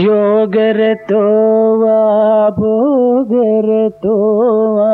[0.00, 1.20] योगरतो
[1.78, 1.94] वा
[2.58, 4.12] भोगरतो
[4.74, 4.92] वा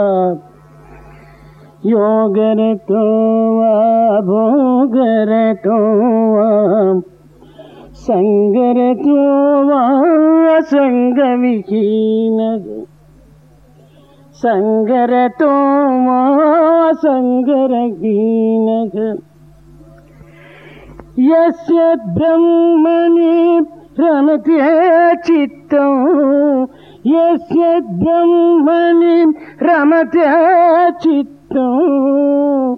[1.87, 3.03] योगरतो
[3.57, 3.75] वा
[4.29, 5.77] भोगरतो
[6.37, 6.49] वा
[8.07, 9.19] सङ्गरतो
[9.69, 9.83] वा
[10.57, 12.41] असङ्गविहीन
[14.47, 15.53] सङ्गरतो
[16.09, 16.19] वा
[17.05, 18.99] सङ्गरगीनग
[21.29, 23.61] यस्य ब्रह्मणि
[24.01, 24.59] रमते
[27.07, 30.25] यस्य ब्रह्मणि रमते
[31.03, 32.77] चित्तं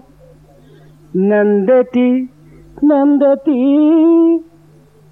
[1.17, 2.29] नन्दति
[2.85, 3.63] नन्दति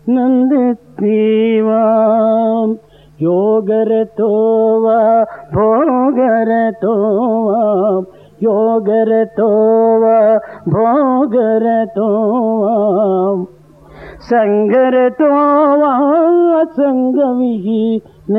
[0.08, 2.74] नन्दति वां
[3.22, 4.30] योगरतो
[4.84, 6.94] वा भोगरतो
[7.48, 7.62] वा।
[8.42, 9.50] योगरतो
[10.02, 10.36] वा
[10.68, 12.08] भोगरतो
[12.62, 13.53] वा
[14.28, 15.30] सङ्गरतो
[15.80, 15.92] वा
[16.60, 18.36] असङ्गविहीन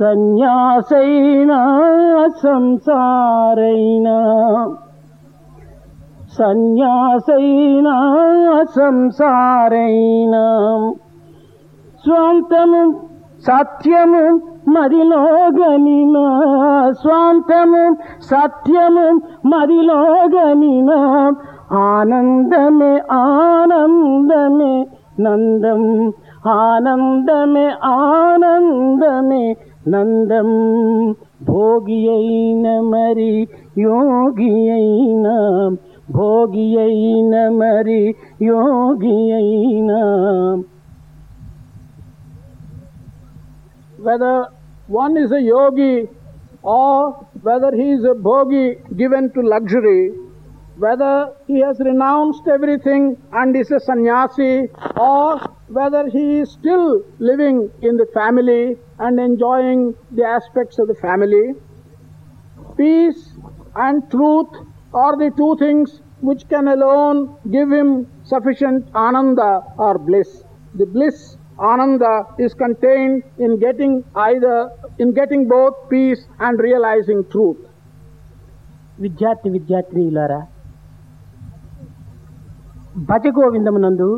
[0.00, 1.60] सन्न्यासैना
[2.42, 4.18] संसारैना
[6.36, 7.96] सन्न्यासैना
[8.76, 10.34] संसारैण
[12.04, 12.72] स्वान्तं
[13.48, 14.14] सात्यं
[14.59, 14.75] సన్యాసైన
[15.07, 15.19] సంసారైన స్వాంతము సత్యము మదిలో
[15.53, 16.19] గనిన
[16.95, 17.83] స్వాంతము
[18.21, 19.05] సత్యము
[19.45, 19.99] మదిలో
[20.33, 20.91] గనిన
[21.83, 24.73] ఆనందమే ఆనందమే
[25.19, 25.83] నందం
[26.55, 29.43] ఆనందమే ఆనందమే
[29.87, 30.51] నందం
[31.45, 33.33] భోగి అయిన మరి
[33.79, 35.27] యోగి అయిన
[36.11, 38.01] భోగి అయిన మరి
[38.43, 40.01] యోగి అయినా
[44.00, 44.48] whether
[44.86, 46.08] one is a yogi
[46.62, 47.12] or
[47.42, 50.10] whether he is a bhogi given to luxury,
[50.76, 57.70] whether he has renounced everything and is a sannyasi, or whether he is still living
[57.82, 61.52] in the family and enjoying the aspects of the family.
[62.76, 63.32] Peace
[63.76, 64.48] and truth
[64.94, 70.44] are the two things which can alone give him sufficient ananda or bliss.
[70.74, 73.92] The bliss ananda is contained in getting
[74.26, 74.56] either
[74.98, 77.60] in getting both peace and realizing truth.
[79.02, 80.38] విద్యార్థి విద్యార్థినిలారా
[83.08, 84.08] భజ గోవిందమునందు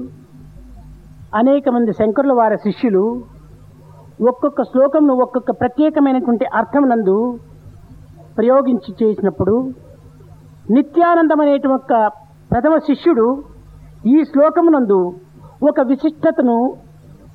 [1.33, 3.03] అనేక మంది శంకరుల వారి శిష్యులు
[4.23, 7.17] ఒక్కొక్క శ్లోకంను ఒక్కొక్క ప్రత్యేకమైనటువంటి అర్థమునందు
[8.39, 9.55] ప్రయోగించి చేసినప్పుడు
[10.77, 11.95] నిత్యానందం అనేటి ఒక
[12.51, 13.27] ప్రథమ శిష్యుడు
[14.13, 15.01] ఈ శ్లోకమునందు
[15.71, 16.59] ఒక విశిష్టతను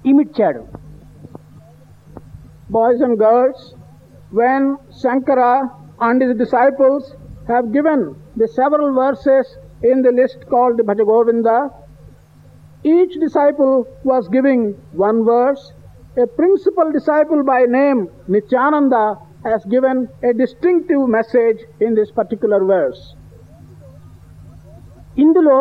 [0.10, 0.64] ఇమిడ్చాడు
[2.70, 3.60] Boys and girls,
[4.32, 4.64] when
[5.02, 5.52] Shankara
[6.00, 7.04] and his disciples
[7.48, 8.00] have given
[8.36, 9.46] the several verses
[9.84, 11.74] in the list called the Bhajagovinda,
[12.86, 14.62] each disciple was giving
[15.08, 15.64] one verse.
[16.18, 19.06] A principal disciple by name Nityananda
[19.46, 23.02] has given a distinctive message in this particular verse.
[25.18, 25.60] ఇందులో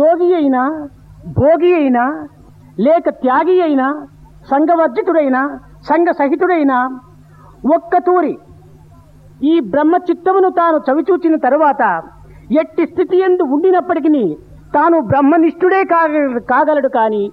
[0.00, 0.64] యోగి అయినా
[1.38, 2.04] భోగి అయినా
[2.84, 3.86] లేక త్యాగి అయినా
[4.50, 5.38] సంఘవర్జితుడైన
[5.88, 6.72] సంఘ సహితుడైన
[7.76, 8.34] ఒక్క తూరి
[9.42, 11.82] ఈ బ్రహ్మ చిత్తమును తాను చవిచూచిన తరువాత
[12.60, 14.24] ఎట్టి స్థితి ఎందు ఉండినప్పటికీ
[14.74, 16.12] తాను బ్రహ్మనిష్ఠుడే కాగ
[16.50, 17.24] కాగలడు కానీ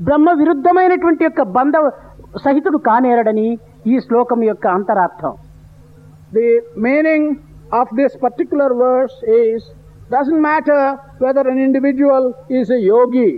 [0.00, 1.76] బ్రహ్మ విరుద్ధమైనటువంటి యొక్క బంధ
[2.44, 3.48] సహితుడు కానేరడని
[3.86, 5.32] ఈ శ్లోకం యొక్క అంతరార్థం.
[6.34, 7.28] The meaning
[7.74, 9.66] of this particular words is
[10.12, 10.84] doesn't matter
[11.22, 12.28] whether an individual
[12.58, 13.30] is a yogi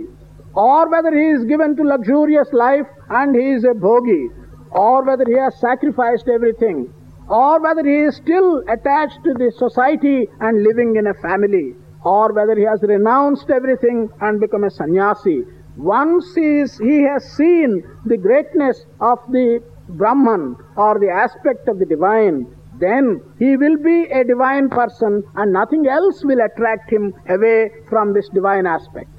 [0.55, 4.27] or whether he is given to luxurious life and he is a bhogi.
[4.71, 6.93] Or whether he has sacrificed everything.
[7.27, 11.75] Or whether he is still attached to the society and living in a family.
[12.03, 15.43] Or whether he has renounced everything and become a sannyasi.
[15.77, 21.79] Once he, is, he has seen the greatness of the Brahman or the aspect of
[21.79, 22.45] the divine,
[22.79, 28.13] then he will be a divine person and nothing else will attract him away from
[28.13, 29.12] this divine aspect.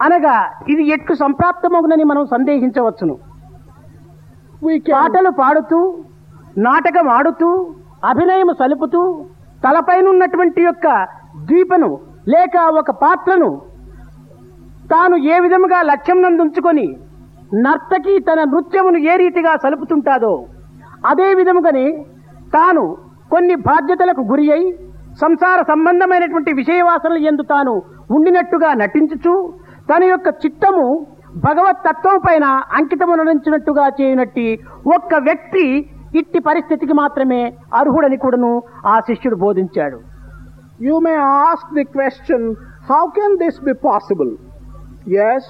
[0.00, 0.36] అనగా
[0.68, 3.14] ఇది ఎట్లు సంప్రాప్తమగునని మనం సందేహించవచ్చును.
[4.92, 5.78] పాటలు పాడుతూ
[6.56, 7.48] నాటకం ఆడుతూ
[8.04, 9.02] అభినయం సలుపుతూ
[9.64, 10.86] తలపైనున్నటువంటి యొక్క
[11.48, 11.90] ద్వీపను
[12.28, 13.50] లేక ఒక పాత్రను
[14.90, 16.86] తాను ఏ విధముగా లక్ష్యం నందుంచుకొని
[17.64, 20.32] నర్తకి తన నృత్యమును ఏ రీతిగా సలుపుతుంటాదో
[21.06, 21.86] అదే విధముగానే
[22.54, 22.84] తాను
[23.30, 24.66] కొన్ని బాధ్యతలకు గురి అయి
[25.22, 27.74] సంసార సంబంధమైనటువంటి విషయవాసనలు ఎందు తాను
[28.10, 29.34] ఉండినట్టుగా నటించుచు
[29.88, 30.84] తన యొక్క చిత్తము
[31.44, 32.46] భగవత్ తత్వం పైన
[32.78, 34.46] అంకితమునరించినట్టుగా చేయనట్టి
[34.96, 35.64] ఒక్క వ్యక్తి
[36.20, 37.40] ఇట్టి పరిస్థితికి మాత్రమే
[37.72, 38.50] అర్హుడని కూడాను
[38.86, 39.98] ఆ శిష్యుడు బోధించాడు.
[40.80, 42.46] You may ask the question
[42.90, 44.32] how can this be possible
[45.26, 45.48] as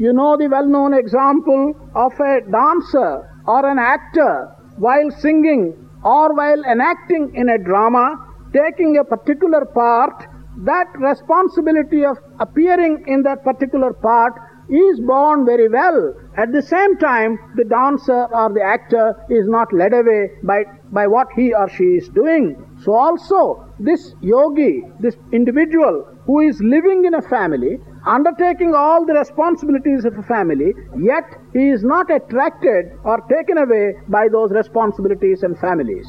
[0.00, 1.62] you know the well known example
[1.96, 3.16] of a dancer
[3.48, 4.36] or an actor
[4.80, 5.66] while singing
[6.14, 8.06] or while an acting in a drama
[8.52, 10.22] taking a particular part
[10.65, 14.33] that responsibility of appearing in that particular part
[14.69, 16.13] is borne very well.
[16.37, 21.07] At the same time, the dancer or the actor is not led away by, by
[21.07, 22.55] what he or she is doing.
[22.83, 29.13] So also, this yogi, this individual who is living in a family, undertaking all the
[29.13, 35.43] responsibilities of a family, yet he is not attracted or taken away by those responsibilities
[35.43, 36.07] and families.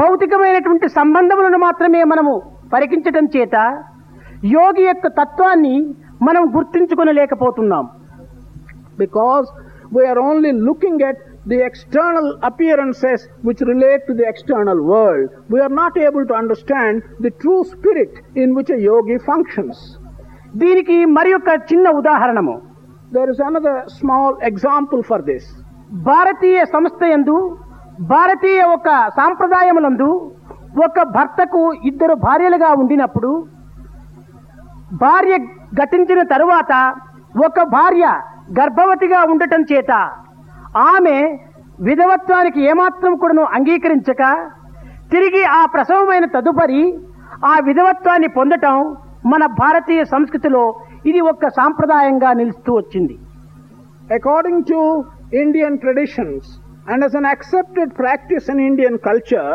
[0.00, 2.34] భౌతికమైనటువంటి సంబంధములను మాత్రమే మనము
[2.73, 3.55] పరికించటం చేత
[4.57, 5.75] యోగి యొక్క తత్వాన్ని
[6.27, 7.85] మనం గుర్తించుకునలేకపోతున్నాం.
[9.01, 9.47] Because
[9.95, 11.21] we are only looking at
[11.51, 17.31] the external appearances which relate to the external world we are not able to understand the
[17.43, 19.83] true spirit in which yogi functions
[20.61, 22.55] దీనికి మరి యొక్క చిన్న ఉదాహరణము.
[23.15, 25.49] There is another small example for this
[26.09, 27.35] భారతీయ సంస్థ ఎందు
[28.13, 30.09] భారతీయ ఒక సాంప్రదాయములందు
[30.85, 33.31] ఒక భర్తకు ఇద్దరు భార్యలుగా ఉండినప్పుడు
[34.93, 35.37] భార్య
[35.73, 36.73] ఘటించిన తరువాత
[37.45, 38.05] ఒక భార్య
[38.59, 39.93] గర్భవతిగా ఉండటం చేత
[40.93, 41.17] ఆమె
[41.79, 44.23] విధవత్వానికి ఏమాత్రం కూడాను అంగీకరించక
[45.11, 46.83] తిరిగి ఆ ప్రసవమైన తదుపరి
[47.45, 48.77] ఆ విధవత్వాన్ని పొందటం
[49.25, 50.63] మన భారతీయ సంస్కృతిలో
[51.05, 53.15] ఇది ఒక సాంప్రదాయంగా నిలుస్తూ వచ్చింది.
[54.13, 54.79] According to
[55.33, 56.49] Indian traditions
[56.89, 59.51] and as an accepted practice in Indian culture,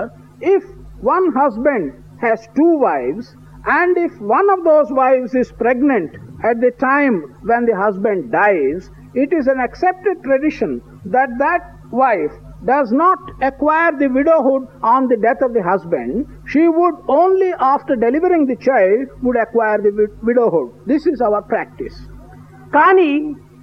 [0.55, 0.63] if
[1.08, 1.86] one husband
[2.20, 3.26] has two wives
[3.72, 6.12] and if one of those wives is pregnant
[6.44, 8.82] at the time when the husband dies,
[9.16, 10.72] it is an accepted tradition
[11.08, 11.62] that that
[11.94, 12.36] wife
[12.66, 16.12] does not acquire the widowhood on the death of the husband.
[16.46, 20.70] She would only after delivering the child would acquire the wi- widowhood.
[20.86, 21.98] This is our practice.
[22.72, 23.12] కానీ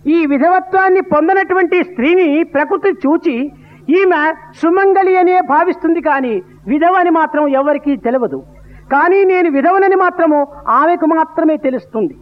[0.07, 3.37] ఈ విధవత్వాన్ని పొందనటువంటి స్త్రీని ప్రకృతి చూచి
[3.95, 4.21] ఈమె
[4.55, 6.35] సుమంగళి అనే భావిస్తుంది కానీ
[6.72, 8.40] విధవని మాత్రం ఎవరికీ తెలియదు.
[8.94, 10.38] కానీ నేను విధవనని మాత్రము
[10.80, 12.16] ఆమెకు మాత్రమే తెలుస్తుంది.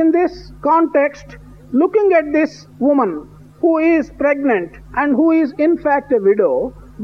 [0.00, 0.36] In this
[0.68, 1.32] context
[1.80, 2.56] looking at this
[2.90, 3.16] women
[3.62, 6.50] who is pregnant and who is in fact widow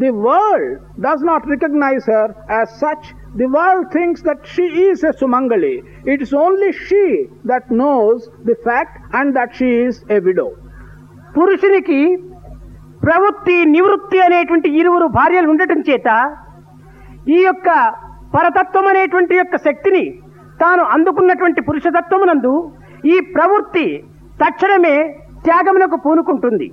[0.02, 0.72] the world
[1.06, 3.08] does not recognise her as such
[3.40, 5.74] the world things that she is a sumangali
[6.12, 7.04] it is only she
[7.52, 10.48] that knows the fact and that she is a widow
[11.38, 12.00] పురుషునికి
[13.06, 16.08] ప్రవృత్తి నివృత్తి అనేటువంటి ఇరువురు భార్యలు ఉండటం చేత
[17.36, 17.68] ఈ యొక్క
[18.34, 20.04] పరతత్వం అనేటువంటి యొక్క శక్తిని
[20.62, 22.52] తాను అందుకున్నటువంటి పురుషతత్వమునందు
[23.12, 23.86] ఈ ప్రవృత్తి
[24.42, 24.96] తక్షణమే
[25.46, 26.68] త్యాగమునకు పూనుకుంటుంది.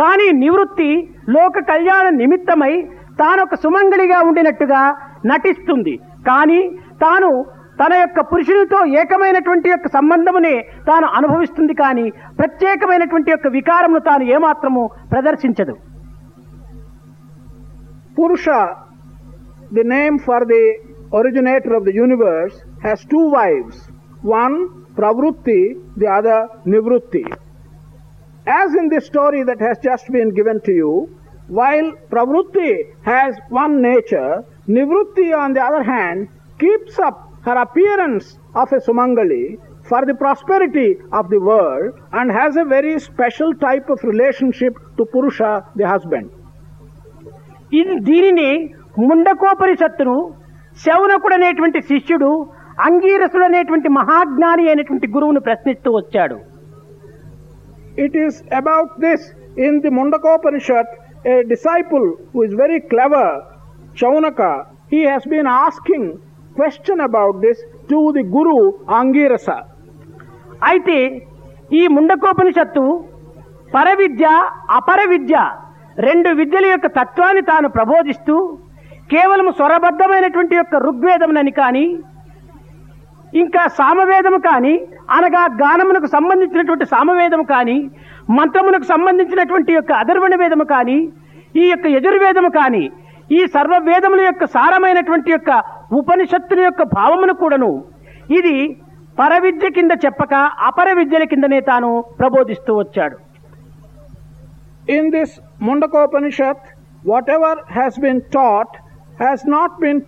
[0.00, 0.88] కానీ నివృత్తి
[1.36, 2.74] లోక కళ్యాణ నిమిత్తమై
[3.20, 4.82] తాను ఒక సుమంగళిగా ఉండినట్టుగా
[5.30, 5.94] నటిస్తుంది.
[6.28, 6.60] కానీ
[7.04, 7.30] తాను
[7.80, 10.54] తన యొక్క పురుషునితో ఏకమైనటువంటి యొక్క సంబంధమునే
[10.86, 12.06] తాను అనుభవిస్తుంది కానీ
[12.38, 14.82] ప్రత్యేకమైనటువంటి యొక్క వికారమును తాను ఏమాత్రము
[15.12, 15.74] ప్రదర్శించదు.
[18.18, 18.46] Purusha
[19.72, 20.62] the name for the
[21.12, 23.80] originator of the universe has two wives
[24.26, 24.56] one
[24.98, 25.58] Pravritti
[25.98, 27.22] the other Nivritti
[28.46, 30.92] as in the story that has just been given to you
[31.52, 32.68] while Pravritti
[33.06, 34.32] has one nature
[34.70, 36.22] Nivritti on the other hand
[36.60, 39.44] keeps up her appearance of a Sumangali
[39.84, 45.04] for the prosperity of the world and has a very special type of relationship to
[45.06, 46.28] Purusha, the husband.
[47.80, 48.50] ఇది దీనిని
[49.08, 50.16] ముండకోపనిషత్తును
[50.84, 52.30] శౌనకుడు అనేటువంటి శిష్యుడు
[52.86, 56.38] అంగీరసుడు అనేటువంటి మహాజ్ఞాని అయినటువంటి గురువును ప్రశ్నిస్తూ వచ్చాడు
[57.96, 59.20] It is about this
[59.56, 60.86] in the Mundakopanishad,
[61.24, 63.26] a disciple who is very clever,
[63.94, 64.50] Chaunaka,
[64.88, 66.04] he has been asking
[66.60, 68.56] question about this to the guru
[68.96, 69.48] Angirasa
[70.68, 70.96] అయితే
[71.70, 72.84] ఈ ముండకోపనిషత్తు
[73.70, 74.26] పరవిద్య
[74.78, 75.36] అపర విద్య
[75.98, 78.34] రెండు విద్యల యొక్క తత్వాన్ని తాను ప్రబోధిస్తూ
[79.10, 81.84] కేవలం స్వరబద్ధమైనటువంటి యొక్క ఋగ్వేదమునని కానీ
[83.32, 84.74] ఇంకా సామవేదము కానీ
[85.16, 87.76] అనగా గానమునకు సంబంధించినటువంటి సామవేదము కానీ
[88.38, 90.98] మంత్రమునకు సంబంధించినటువంటి యొక్క అధర్వణ వేదము కానీ
[91.54, 92.84] ఈ యొక్క యజుర్వేదము కానీ
[93.30, 95.50] ఈ సర్వ వేదముల యొక్క సారమైనటువంటి యొక్క
[95.90, 97.70] ఉపనిషత్తుని యొక్క భావమును కూడాను
[98.38, 98.56] ఇది
[99.18, 100.34] పరవిద్య కింద చెప్పక
[100.68, 103.16] అపర విద్యల కిందనే తాను ప్రబోధిస్తూ వచ్చాడు.
[104.88, 106.68] In this Mundakopanishad
[107.30, 108.74] whatever has been taught
[109.20, 110.00] has not been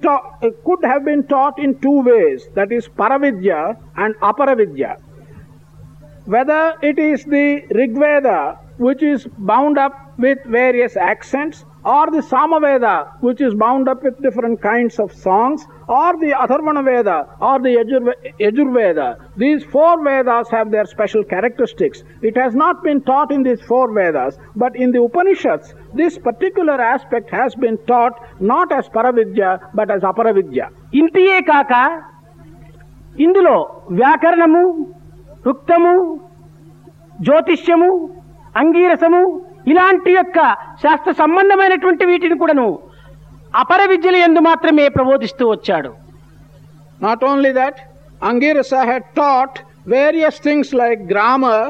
[0.66, 3.52] could have been taught in two ways that is Paravidya
[3.96, 4.94] and Apara Vidya
[6.28, 8.28] whether it is the Rigveda
[8.80, 14.21] which is bound up with various accents or the Samaveda, which is bound up with
[14.21, 19.07] different kinds of songs, or the Atharvana Veda, or the Yajur- Yajurveda.
[19.37, 21.97] These four Vedas have their special characteristics.
[22.21, 26.81] It has not been taught in these four Vedas, but in the Upanishads, this particular
[26.93, 30.65] aspect has been taught not as Paravidya, but as Aparavidya.
[30.93, 32.01] ఇంతియే కాక
[33.19, 33.55] ఇందులో
[33.91, 34.63] వ్యాకరణము
[35.47, 36.19] రుక్తము
[37.21, 38.09] జ్యోతిష్యము
[38.55, 40.38] అంగీరసము ఇలాంటి యొక్క
[40.82, 42.66] శాస్త్ర సంబంధమైనటువంటి వీటిని కూడాను
[43.54, 45.90] అపర విద్యల ఎందు మాత్రమే ప్రబోధిస్తూ వచ్చాడు
[47.00, 47.76] Not only that,
[48.22, 49.54] Angirasa had taught
[49.88, 51.60] various things like grammar,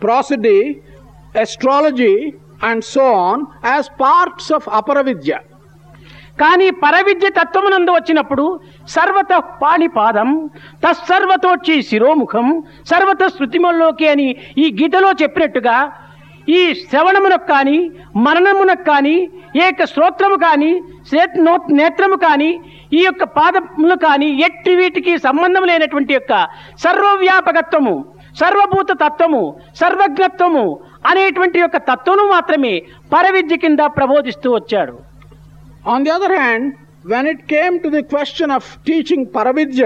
[0.00, 0.60] prosody,
[1.34, 2.16] astrology,
[2.60, 5.38] and so on as parts of Aparavidya.
[6.38, 8.44] కానీ పరవిద్య తత్వమునందు వచ్చినప్పుడు
[8.88, 10.28] సర్వత పాణిపాదం
[10.84, 12.46] తస్సర్వతోచి శిరోముఖం
[12.90, 14.28] సర్వత శృతిమల్లోకి అని
[14.58, 15.76] ఈ గీతలో చెప్పినట్టుగా
[16.48, 17.78] ఈ శ్రవణమునకు కానీ
[18.16, 19.16] మననమునకు కానీ
[19.56, 20.70] ఏక శ్రోత్రము కానీ
[21.08, 22.50] శ్రేత్ నో- నేత్రము కానీ
[22.92, 26.32] ఈ యొక్క పాదములు కానీ ఎట్టి వీటికి సంబంధం లేనటువంటి యొక్క
[26.84, 27.94] సర్వవ్యాపకత్వము
[28.36, 29.42] సర్వభూత తత్వము
[29.74, 30.64] సర్వజ్ఞత్వము
[31.06, 32.74] అనేటువంటి యొక్క తత్వము మాత్రమే
[33.12, 34.94] పరవిద్య కింద ప్రబోధిస్తూ వచ్చాడు.
[35.88, 36.68] On the other hand
[37.06, 39.84] when it came to the question of teaching Paravidya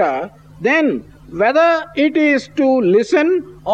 [0.61, 0.91] then
[1.35, 3.27] whether it is to listen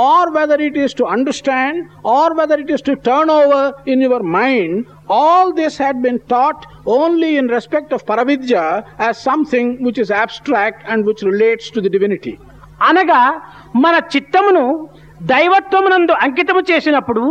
[0.04, 1.74] or whether it is to understand
[2.06, 4.74] or whether it is to turn over in your mind,
[5.10, 8.64] all this had been taught only in respect of Paravidya
[9.00, 12.36] as something which is abstract and which relates to the divinity.
[12.82, 13.22] అనగా
[13.76, 14.64] మన చిత్తమును
[15.32, 17.24] దైవత్వమునందు అంకితము చేసినప్పుడు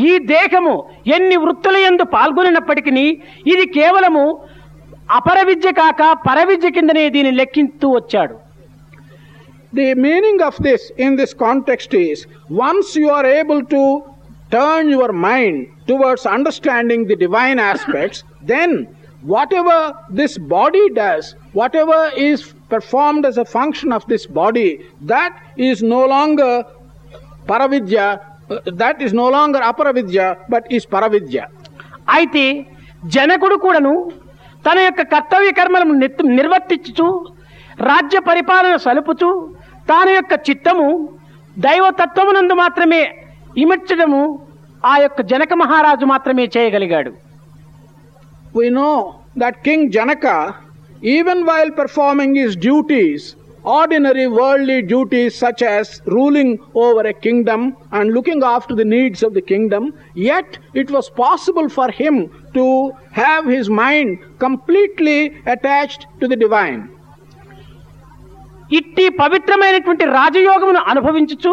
[0.00, 0.74] ఈ దేహము
[1.16, 3.04] ఎన్ని వృత్తుల ఎందు పాల్గొనినప్పటికీ
[3.52, 4.24] ఇది కేవలము
[5.18, 8.34] అపర విద్య కాక పరవిద్య కిందనే దీన్ని లెక్కిస్తూ వచ్చాడు
[9.72, 14.04] The meaning of this in this context is once you are able to
[14.50, 18.86] turn your mind towards understanding the divine aspects, then
[19.22, 25.82] whatever this body does, whatever is performed as a function of this body, that is
[25.82, 26.64] no longer
[27.46, 31.44] paravidya, uh, that is no longer aparavidya, but is paravidya.
[32.08, 32.44] అయితే
[33.14, 33.94] జనకుడు కూడాను
[34.66, 35.94] తన యొక్క కర్తవ్య కర్మలను
[36.38, 37.08] నిర్వర్తించుచు
[37.88, 39.28] రాజ్య పరిపాలన సలుపుచు
[39.90, 40.88] తాను యొక్క చిత్తము
[41.56, 43.02] దైవతత్వమునందు మాత్రమే
[43.62, 44.22] ఇమిడ్చడము
[44.84, 47.12] ఆ యొక్క జనక మహారాజు మాత్రమే చేయగలిగాడు
[48.54, 48.94] we know
[49.36, 50.56] that King Janaka,
[51.02, 58.12] even while performing his duties, ordinary worldly duties such as ruling over a kingdom and
[58.12, 63.44] looking after the needs of the kingdom, yet it was possible for him to have
[63.46, 66.88] his mind completely attached to the divine.
[68.70, 71.52] ఇట్టి పవిత్రమైనటువంటి రాజయోగమును అనుభవించుచు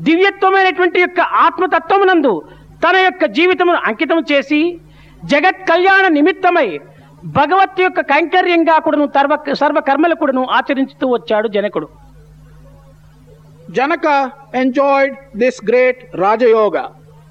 [0.00, 2.32] దివ్యత్వమైనటువంటి యొక్క ఆత్మతత్వమునందు
[2.84, 4.60] తన యొక్క జీవితమును అంకితం చేసి
[5.24, 6.68] జగత్ కళ్యాణ నిమిత్తమై
[7.36, 11.88] భగవత్ యొక్క కైంకర్యంగా కూడాను సర్వ సర్వకర్మలు కూడాను ఆచరించుతూ వచ్చాడు జనకుడు
[13.70, 14.06] Janaka
[14.54, 16.76] enjoyed this great Rajayoga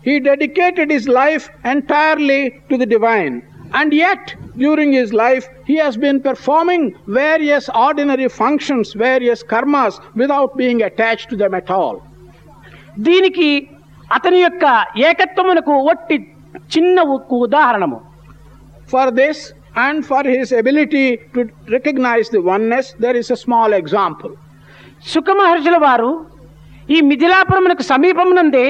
[0.05, 3.35] he dedicated dedicated life entirely to the divine.
[3.72, 4.24] And yet,
[4.57, 11.29] during his life, he has been performing various ordinary functions, various karmas, without being attached
[11.29, 11.95] to them at all.
[13.00, 13.50] దీనికి
[14.12, 14.65] అతని యొక్క
[15.10, 16.17] ఏకత్వమునకు ఒట్టి
[16.75, 18.00] చిన్న ఉ- ఉదాహరణము
[18.88, 19.38] For this
[19.75, 24.31] and for his ability to recognize the oneness, there is a small example.
[25.13, 26.12] సుఖ మహర్షుల వారు
[26.89, 28.65] ఈ మిథిలాపురమునకు సమీపమునందే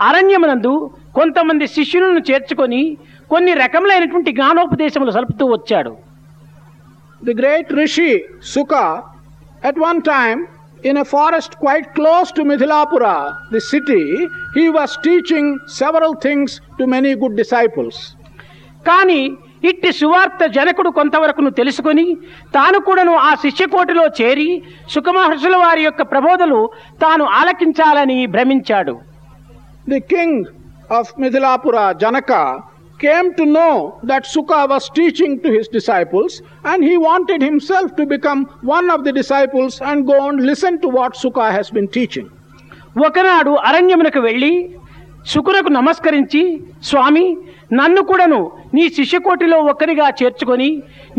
[0.00, 0.72] అరణ్యమునందు
[1.12, 2.82] కొంతమంది శిష్యులను చేర్చుకొని
[3.34, 5.92] కొన్ని రకములైనటువంటి జ్ఞానోపదేశములు సలుపుతూ వచ్చాడు.
[7.24, 8.10] The great rishi
[8.44, 8.74] Suka
[9.64, 10.40] at one time
[10.86, 13.04] in a forest quite close to Mithilapura
[13.52, 14.02] the city
[14.56, 18.02] he was teaching several things to many good disciples
[18.88, 19.20] కానీ
[19.68, 22.06] ఇట్టి సువార్త జనకుడు కొంతవరకును తెలుసుకుని
[22.54, 24.50] తాను కూడాను ఆ శిష్యకోటిలో చేరి
[24.90, 26.60] సుఖమహర్షుల వారి యొక్క ప్రబోధలు
[27.02, 28.94] తాను ఆలకించాలని భ్రమించాడు.
[29.88, 30.44] The king
[30.92, 32.32] of Mithilapura Janaka
[33.00, 33.74] came to know
[34.04, 39.04] that Sukha was teaching to his disciples and he wanted himself to become one of
[39.04, 42.26] the disciples and go and listen to what Sukha has been teaching.
[43.04, 44.52] ఒకనాడు అరణ్యమునకు వెళ్ళి
[45.26, 46.42] శుకునకు నమస్కరించి
[46.88, 47.24] స్వామి
[47.72, 48.38] నన్ను కూడాను
[48.76, 50.68] నీ శిష్యకోటిలో ఒక్కరిగా చేర్చుకొని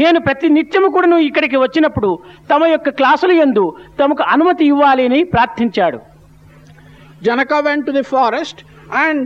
[0.02, 2.12] నేను ప్రతి నిత్యము కూడాను ఇక్కడికి వచ్చినప్పుడు
[2.52, 3.66] తమ యొక్క క్లాసుల యందు
[4.02, 6.02] తమకు అనుమతి ఇవ్వాలి అని ప్రార్థించాడు
[7.22, 8.58] Janaka went to the forest
[8.94, 9.20] and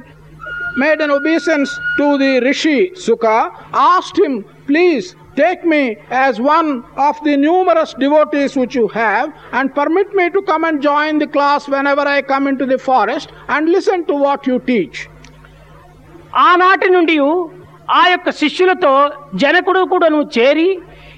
[0.78, 7.22] made an obeisance to the Rishi Sukha, asked him, Please take me as one of
[7.24, 11.68] the numerous devotees which you have, and permit me to come and join the class
[11.68, 14.98] whenever I come into the forest and listen to what you teach.
[16.48, 17.16] ఆనాటి నుండి
[17.92, 18.92] ఆ యొక్క శిష్యులతో
[19.36, 20.70] జనకుడు కూడాను చేరి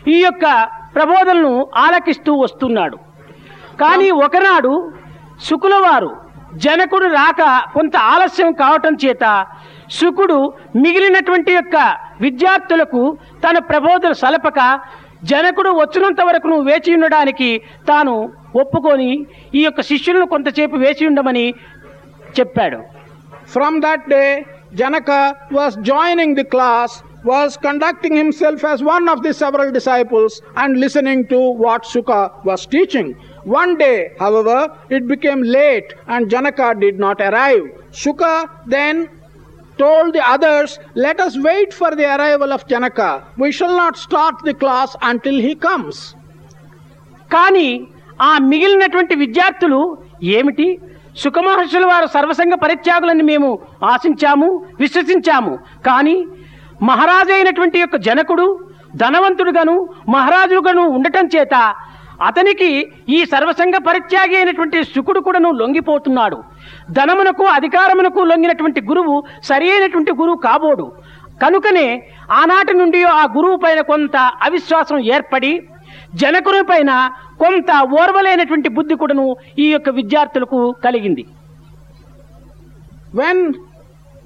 [0.08, 0.46] ఈ యొక్క
[0.93, 2.98] ప్రబోధనను ఆలకిస్తూ వస్తున్నాడు
[3.81, 4.72] కానీ ఒకనాడు
[5.48, 6.12] శుకులవారు
[6.58, 9.46] జనకుడు రాక కొంత ఆలస్యం కావటం చేత
[9.89, 14.79] శుకుడు మిగిలినటువంటి యొక్క విద్యార్థులకు తన ప్రబోధన సలపక
[15.24, 21.53] జనకుడు వచ్చినంత వరకు వేచి ఉండడానికి తాను ఒప్పుకొని ఈ యొక్క శిష్యులను కొంతసేపు వేచి ఉండమని
[22.39, 22.79] చెప్పాడు.
[23.53, 29.34] From that day Janaka was joining the class was conducting himself as one of the
[29.34, 32.12] several disciples and listening to what Suka
[32.46, 33.13] was teaching
[33.46, 34.58] One day, however,
[34.90, 37.64] it became late and Janaka did not arrive.
[37.92, 38.34] Shuka
[38.68, 39.10] then
[39.80, 43.26] told the others, Let us wait for the arrival of Janaka.
[43.38, 46.16] We shall not start the class until he comes.
[47.32, 47.68] కానీ
[48.22, 49.82] ఆ మిగిలినటువంటి విద్యార్థులు
[50.38, 50.68] ఏమిటి
[51.16, 53.50] సుఖమహర్షుల వారు సర్వసంగ పరిత్యాగులని మేము
[53.84, 55.54] ఆశించాము విశ్వసించాము
[55.88, 56.18] కానీ
[56.82, 58.46] మహారాజు అయినటువంటి యొక్క జనకుడు
[58.96, 59.76] ధనవంతుడుగాను
[60.16, 61.56] మహారాజుగాను ఉండటం చేత
[62.22, 62.70] అతనికి
[63.10, 66.38] ఈ సర్వసంగ పరిత్యాగి అయినటువంటి శుకుడు కూడాను లొంగిపోతున్నాడు.
[66.92, 70.86] ధనమునకు అధికారమునకు లొంగినటువంటి గురువు సరి అయినటువంటి గురువు కాబోడు.
[71.44, 71.88] కనుకనే
[72.32, 75.54] ఆనాటి నుండి ఆ గురువు పైన కొంత అవిశ్వాసం ఏర్పడి
[76.16, 76.92] జనకుని పైన
[77.40, 79.25] కొంత ఓర్వలేనటువంటి బుద్ధి కూడాను
[79.60, 81.25] ఈ యొక్క విద్యార్థులకు కలిగింది.
[83.16, 83.44] When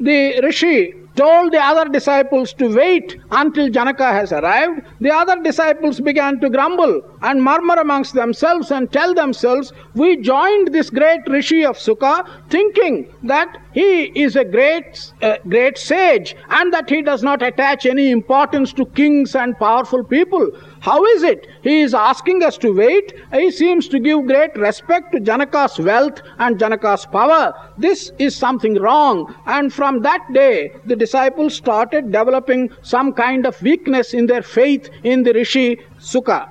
[0.02, 0.76] the rishi
[1.16, 6.50] told the other disciples to wait until Janaka has arrived, the other disciples began to
[6.50, 12.28] grumble and murmur amongst themselves and tell themselves, We joined this great Rishi of Sukha
[12.50, 17.86] thinking that he is a great, uh, great sage and that he does not attach
[17.86, 20.52] any importance to kings and powerful people.
[20.85, 21.47] How is it?
[21.63, 23.13] He is asking us to wait.
[23.33, 27.55] He seems to give great respect to Janaka's wealth and Janaka's power.
[27.77, 29.35] This is something wrong.
[29.47, 34.89] And from that day, the disciples started developing some kind of weakness in their faith
[35.03, 36.49] in the Rishi Sukha.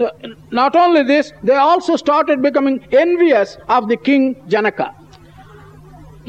[0.00, 0.10] Uh,
[0.52, 4.88] Not only this, they also started becoming envious of the king Janaka.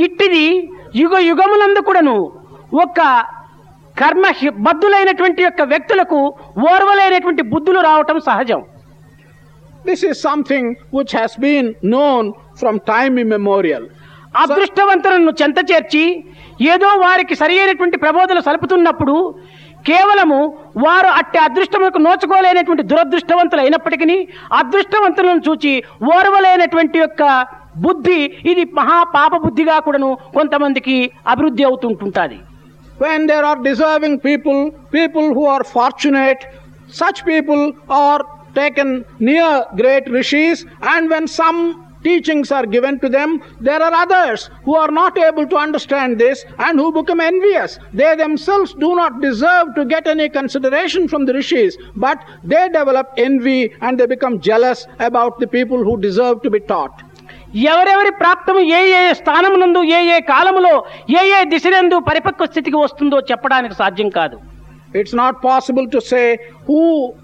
[0.05, 0.45] ఇట్టిది
[1.01, 2.13] యుగ యుగములందు కూడాను
[2.83, 2.99] ఒక
[3.96, 4.24] కర్మ
[4.66, 6.20] బద్ధులైనటువంటి యొక్క వ్యక్తులకు
[6.70, 8.62] ఓర్వలైనటువంటి బుద్ధులు రావటం సహజం
[9.84, 12.22] This is something which has been known
[12.54, 13.82] from time immemorial.
[14.34, 16.04] అదృష్టవంతులను చెంత చేర్చి
[16.70, 19.16] ఏదో వారికి సరి అయినటువంటి ప్రబోధనలు సలుపుతున్నప్పుడు
[19.84, 20.38] కేవలము
[20.84, 24.16] వారు అట్టి అదృష్టములకు నోచుకోలేనటువంటి దురదృష్టవంతులు అయినప్పటికీ
[24.60, 25.72] అదృష్టవంతులను చూచి
[26.14, 27.22] ఓర్వలేనటువంటి యొక్క
[27.84, 28.18] బుద్ధి
[28.50, 32.38] ఇది మహా పాప బుద్ధిగా కూడాను కొంతమందికి అభివృద్ధి అవుతుంటుంటుంది
[32.98, 36.46] When there are deserving people, people who are fortunate,
[36.88, 43.42] such people are taken near great rishis, and when some teachings are given to them,
[43.60, 47.78] there are others who are not able to understand this and who become envious.
[47.92, 53.12] They themselves do not deserve to get any consideration from the rishis, but they develop
[53.16, 57.02] envy and they become jealous about the people who deserve to be taught.
[57.54, 60.72] ఎవరెవరి ప్రాప్తము ఏ ఏ స్థానమునందు ఏ ఏ కాలములో
[61.20, 64.36] ఏ ఏ దిశనందు పరిపక్వ స్థితికి వస్తుందో చెప్పడానికి సాధ్యం కాదు.
[64.94, 66.22] It's not possible to say
[66.68, 66.80] who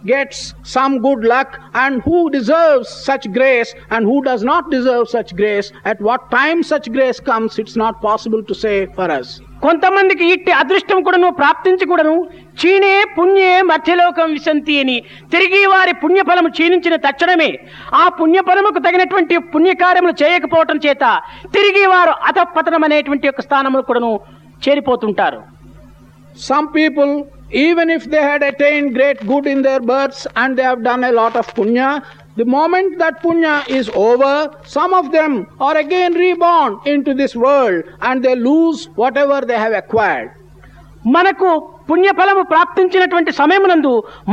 [0.06, 5.35] gets some good luck and who deserve such grace and who does not deserve such
[5.35, 10.24] grace at what time such grace comes it's not possible to say for us కొంతమందికి
[10.28, 12.14] ఇట్టి అదృష్టం కూడాను ప్రాప్తించి కూడాను
[12.62, 14.94] చీనే పుణ్యే మధ్యలోకం విశంతి అని
[15.30, 17.50] తిరిగి వారి పుణ్యఫలము క్షీణించిన తక్షణమే
[17.94, 21.04] ఆ పుణ్యఫలముకు తగినటువంటి పుణ్యకార్యములు చేయకపోవటం చేత
[21.52, 24.12] తిరిగి వారు అధపతనం అనేటువంటి యొక్క స్థానములు కూడాను
[24.62, 25.40] చేరిపోతుంటారు.
[26.40, 27.12] Some people
[27.51, 31.11] even if they had attained great good in their births and they have done a
[31.11, 32.03] lot of punya,
[32.35, 37.83] the moment that punya is over, some of them are again reborn into this world
[38.01, 40.31] and they lose whatever they have acquired.
[41.05, 41.49] మనకు
[41.90, 43.92] పుణ్యఫలము ప్రాప్తించినటువంటి సమయమునందు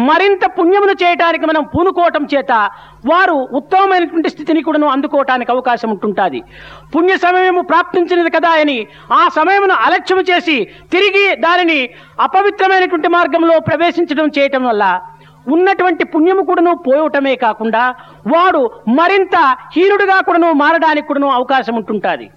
[0.09, 2.53] మరింత పుణ్యమును చేయటానికి మనం పూనుకోవటం చేత
[3.11, 6.39] వారు ఉత్తమమైనటువంటి స్థితిని కూడాను అందుకోవటానికి అవకాశం ఉంటుంటుంది.
[6.95, 8.77] పుణ్య సమయము ప్రాప్తించినది కదా అని
[9.19, 10.57] ఆ సమయమును అలక్ష్యము చేసి
[10.95, 11.79] తిరిగి దానిని
[12.25, 14.85] అపవిత్రమైనటువంటి మార్గంలో ప్రవేశించడం చేయటం వల్ల
[15.55, 17.83] ఉన్నటువంటి పుణ్యము కూడాను పోవటమే కాకుండా
[18.33, 18.61] వాడు
[18.99, 19.35] మరింత
[19.75, 22.27] హీనుడుగా కూడాను మారడానికి కూడాను అవకాశం ఉంటుంటుంది.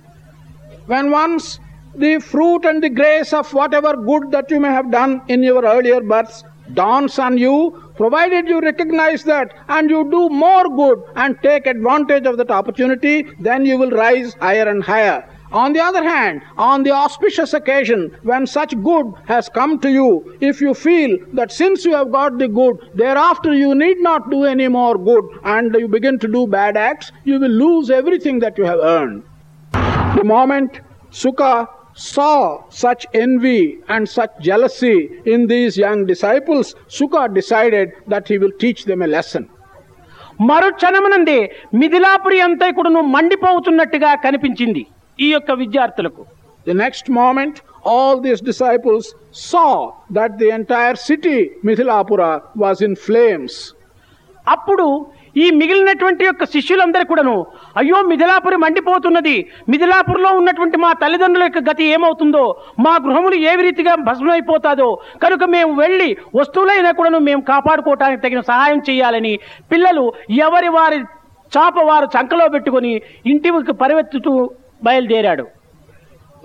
[0.91, 1.47] When once
[1.95, 5.65] the fruit and the grace of whatever good that you may have done in your
[5.65, 11.37] earlier births dawns on you, provided you recognize that and you do more good and
[11.43, 15.29] take advantage of that opportunity, then you will rise higher and higher.
[15.53, 20.39] On the other hand, on the auspicious occasion when such good has come to you,
[20.41, 24.45] if you feel that since you have got the good, thereafter you need not do
[24.45, 28.57] any more good and you begin to do bad acts, you will lose everything that
[28.57, 29.25] you have earned.
[29.73, 37.93] The moment Sukha saw such envy and such jealousy in these young disciples, Sukha decided
[38.09, 39.49] that he will teach them a lesson.
[40.41, 41.39] మరుక్షణమునందే
[41.75, 44.87] Mithilapuri అంతా కూడాను మండిపోతున్నట్టుగా కనిపించింది
[45.19, 46.23] ఈ యొక్క విద్యార్థులకు
[46.67, 47.55] The next moment,
[47.93, 49.71] all these disciples saw
[50.11, 53.55] that the entire city, Mithilapura, was in flames.
[54.47, 54.87] అప్పుడు
[55.37, 57.35] ఈ మిగిలినటువంటి యొక్క శిష్యులందరూ కూడాను
[57.81, 59.37] అయ్యో మిథిలాపురి మండిపోతున్నది.
[59.69, 62.45] మిథిలాపురిలో ఉన్నటువంటి మా తల్లిదండ్రుల యొక్క గతి ఏమవుతుందో
[62.87, 64.89] మా గృహములు ఏ రీతిగా భస్మైపోతాదో
[65.23, 69.39] కనుక మేము వెళ్ళి వస్తువులైనా కూడాను మేము కాపాడుకోవటానికి తగిన సహాయం చేయాలని
[69.73, 70.13] పిల్లలు
[70.47, 71.01] ఎవరి వారి
[71.57, 72.93] చాప వారు చంకలో పెట్టుకొని
[73.27, 74.35] ఇంటికి పరివెత్తుతూ
[74.85, 75.47] బయలుదేరాడు.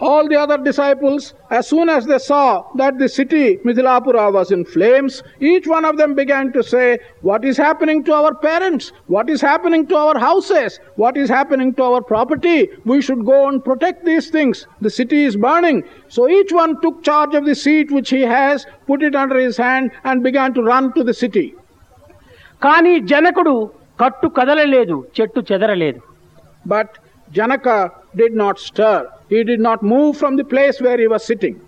[0.00, 4.64] All the other disciples, as soon as they saw that the city, Mithilapura, was in
[4.64, 8.92] flames, each one of them began to say, What is happening to our parents?
[9.08, 10.80] What is happening to our houses?
[10.96, 12.68] What is happening to our property?
[12.86, 14.66] We should go and protect these things.
[14.80, 15.84] The city is burning.
[16.08, 19.58] So each one took charge of the seat which he has, put it under his
[19.58, 21.48] hand, and began to run to the city.
[22.64, 23.54] కానీ జనకుడు
[24.00, 26.00] కట్టు కదలలేదు చెట్టు చెదరలేదు
[26.72, 26.88] But
[27.36, 27.76] Janaka
[28.21, 31.59] Did not stir he did not move from the place where your sitting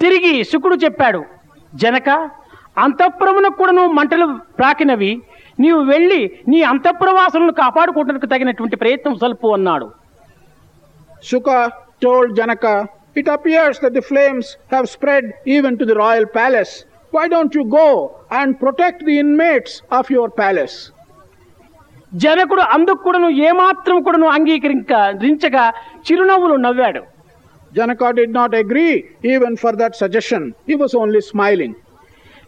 [0.00, 1.20] తిరిగి శుకుడు చెప్పాడు
[1.72, 2.10] జనక
[2.84, 4.26] అంతఃపురమున కూడా నువ్వు మంటలు
[4.58, 5.10] ప్రాకినవి.
[5.60, 9.88] నీవు వెళ్ళి నీ అంతఃపురవాసులను కాపాడుకోవడానికి తగినటువంటి ప్రయత్నం స్వల్పు అన్నాడు.
[11.30, 11.48] Suka
[12.04, 12.66] told Janaka
[13.20, 16.72] it appears the flames have spread even to the royal palace
[17.12, 17.86] why don't you go
[18.40, 20.76] and protect the inmates of your palace
[22.12, 25.64] జనకుడు అందుకు కూడాను ఏమాత్రం కూడాను అంగీకరించగా
[26.08, 27.02] చిరునవ్వులు నవ్వాడు
[27.72, 28.92] Janaka did not agree
[29.24, 30.54] even for that suggestion.
[30.66, 31.72] He was only smiling.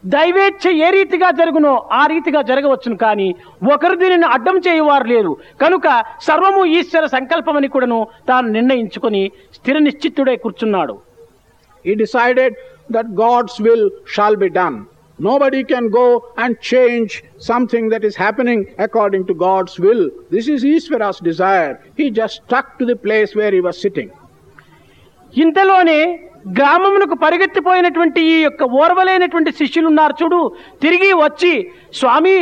[0.03, 3.27] దైవేచ్ఛ ఏ రీతిగా జరుగునో ఆ రీతిగా జరగవచ్చును కానీ
[3.73, 5.87] ఒకరు దీనిని అడ్డం చేయవారు లేరు కనుక
[6.21, 9.23] సర్వము ఈశ్వర సంకల్పమని కూడాను తాను నిర్ణయించుకొని
[9.53, 10.95] స్థిర నిశ్చిత్తుడై కూర్చున్నాడు
[11.85, 12.51] He decided
[12.89, 14.77] that God's will shall be done.
[15.19, 20.09] Nobody can go and change something that is happening according to God's will.
[20.29, 21.81] This is Ishvara's desire.
[21.95, 24.09] He just stuck to the place where he was sitting.
[25.33, 25.99] ఇంతలోనే
[26.57, 30.39] గ్రామమునకు పరిగెత్తిపోయినటువంటి ఈ యొక్క ఓర్వలైనటువంటి శిష్యులు ఉన్నారు చూడు
[30.83, 31.53] తిరిగి వచ్చి
[31.91, 32.35] స్వామి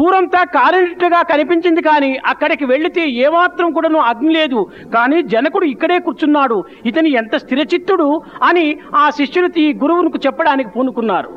[0.00, 4.60] ఊరంతా కాలినట్టుగా కనిపించింది కానీ అక్కడికి వెళితే ఏమాత్రం కూడాను అగ్ని లేదు
[4.94, 6.58] కానీ జనకుడు ఇక్కడే కూర్చున్నాడు
[6.90, 8.08] ఇతని ఎంత స్థిరచిత్తుడు
[8.48, 8.66] అని
[9.02, 11.30] ఆ శిష్యులు ఈ గురువునికి చెప్పడానికి పూనుకున్నారు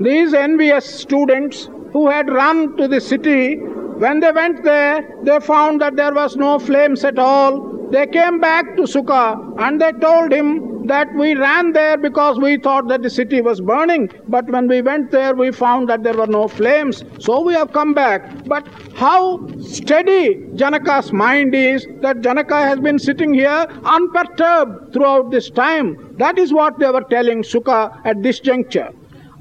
[0.00, 5.80] These envious students who had run to the city, when they went there, they found
[5.80, 7.88] that there was no flames at all.
[7.92, 12.58] They came back to Sukha and they told him that we ran there because we
[12.58, 14.10] thought that the city was burning.
[14.26, 17.04] But when we went there, we found that there were no flames.
[17.20, 18.44] So we have come back.
[18.46, 25.50] But how steady Janaka's mind is that Janaka has been sitting here unperturbed throughout this
[25.50, 26.16] time.
[26.18, 28.92] That is what they were telling Sukha at this juncture.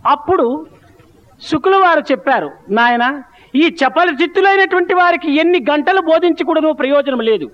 [0.05, 0.65] అప్పుడు
[1.41, 3.23] శుకుల వారు చెప్పారు నాయన
[3.55, 7.51] ఈ చపల చిత్తులైనటువంటి వారికి ఎన్ని గంటలు బోధించకూడదు ప్రయోజనం లేదు.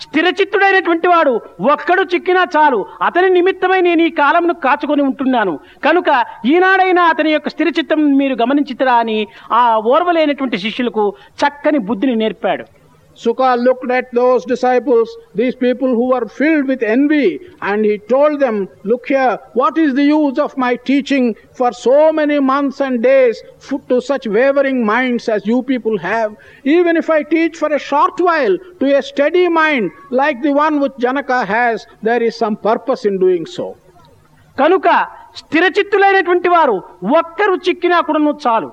[0.00, 1.40] స్థిరచిత్తుడైనటువంటి వాడు
[1.72, 2.86] ఒక్కడు చిక్కినా చాలు.
[3.02, 5.58] అతని నిమిత్తమై నేను ఈ కాలంను కాచుకొని ఉంటున్నాను.
[5.84, 12.83] కనుక ఈనాడైనా అతని యొక్క స్థిరచిత్తం మీరు గమనించితరా అని ఆ ఓర్వలేనటువంటి శిష్యులకు చక్కని బుద్ధిని నేర్పాడు.
[13.16, 18.40] Sukha looked at those disciples, these people who were filled with envy, and he told
[18.40, 23.02] them, Look here, what is the use of my teaching for so many months and
[23.02, 23.42] days
[23.88, 26.36] to such wavering minds as you people have?
[26.64, 30.80] Even if I teach for a short while to a steady mind like the one
[30.80, 33.76] which Janaka has, there is some purpose in doing so.
[34.58, 34.88] కనుక
[35.38, 36.74] స్థిరచిత్తులైనటువంటి వారు
[37.20, 38.68] ఒక్కరు చిక్కినా కూడాను చాలు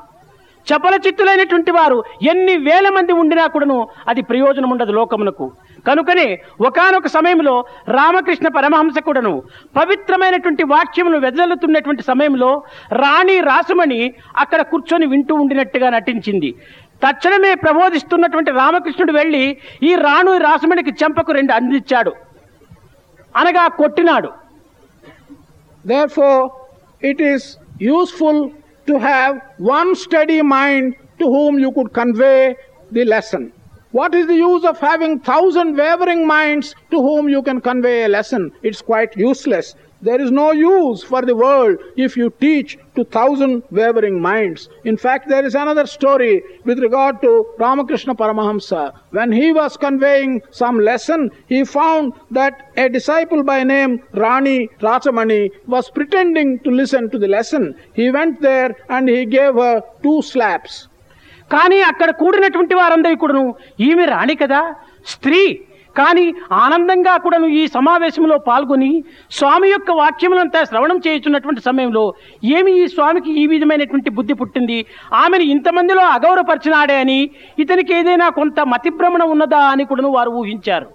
[0.69, 5.51] చపల చిత్తులైనటువంటి వారు ఎన్ని వేల మంది ఉండినా కూడాను అది ప్రయోజనం ఉండదు లోకమునకు.
[5.87, 9.43] కనుకనే ఒకానొక సమయంలో రామకృష్ణ పరమహంస కూడాను
[9.75, 16.55] పవిత్రమైనటువంటి వాక్యమును వెదజల్లుతున్నటువంటి సమయంలో రాణి రాసుమణి అక్కడ కూర్చొని వింటూ ఉండినట్టుగా నటించింది.
[17.07, 22.13] తక్షణమే ప్రబోధిస్తున్నటువంటి రామకృష్ణుడు వెళ్ళి ఈ రాణు రాసుమణికి చెంపకు రెండు అందించాడు.
[23.35, 24.31] అనగా కొట్టినాడు.
[25.87, 26.47] Therefore,
[27.03, 28.49] it is useful
[28.87, 32.55] to have one steady mind to whom you could convey
[32.91, 33.51] the lesson.
[33.91, 38.07] What is the use of having thousand wavering minds to whom you can convey a
[38.07, 38.51] lesson?
[38.63, 39.75] It's quite useless.
[40.01, 44.67] There is no use for the world if you teach to thousand wavering minds.
[44.83, 48.93] In fact, there is another story with regard to Ramakrishna Paramahamsa.
[49.11, 55.51] When he was conveying some lesson, he found that a disciple by name Rani Rachamani
[55.67, 57.75] was pretending to listen to the lesson.
[57.93, 60.87] He went there and he gave her two slaps.
[61.53, 63.41] కానీ అక్కడ కూడినటువంటి వారందరూ కూడాను
[63.87, 64.59] ఈమె రాణి కదా
[65.13, 65.41] స్త్రీ
[65.97, 73.31] కానీ ఆనందంగా కూడాను ఈ సమావేశంలో పాల్గొని స్వామి యొక్క వాక్యములంతా శ్రవణం చేయుచున్నటువంటి సమయంలో ఏమి ఈ స్వామికి
[73.41, 74.85] ఈ విధమైనటువంటి బుద్ధి పుట్టింది?
[75.13, 80.87] ఆమెను ఇంతమందిలో అగౌరవపరిచినాడే అని ఇతనికి ఏదైనా కొంత మతిభ్రమణ ఉన్నదా అని కూడాను వారు ఊహించారు.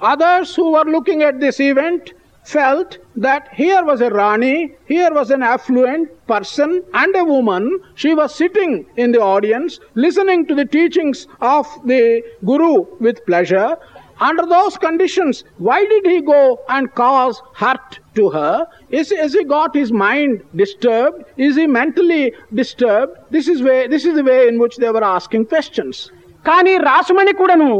[0.00, 2.08] Others who are looking at this event
[2.44, 7.80] felt that here was a Rani, here was an affluent person and a woman.
[7.94, 13.76] She was sitting in the audience listening to the teachings of the Guru with pleasure.
[14.20, 18.66] Under those conditions, why did he go and cause hurt to her?
[18.90, 21.24] Is, is he got his mind disturbed?
[21.38, 23.16] Is he mentally disturbed?
[23.30, 26.10] This is, way, this is the way in which they were asking questions.
[26.48, 27.70] కానీ రాసుమణి కూడాను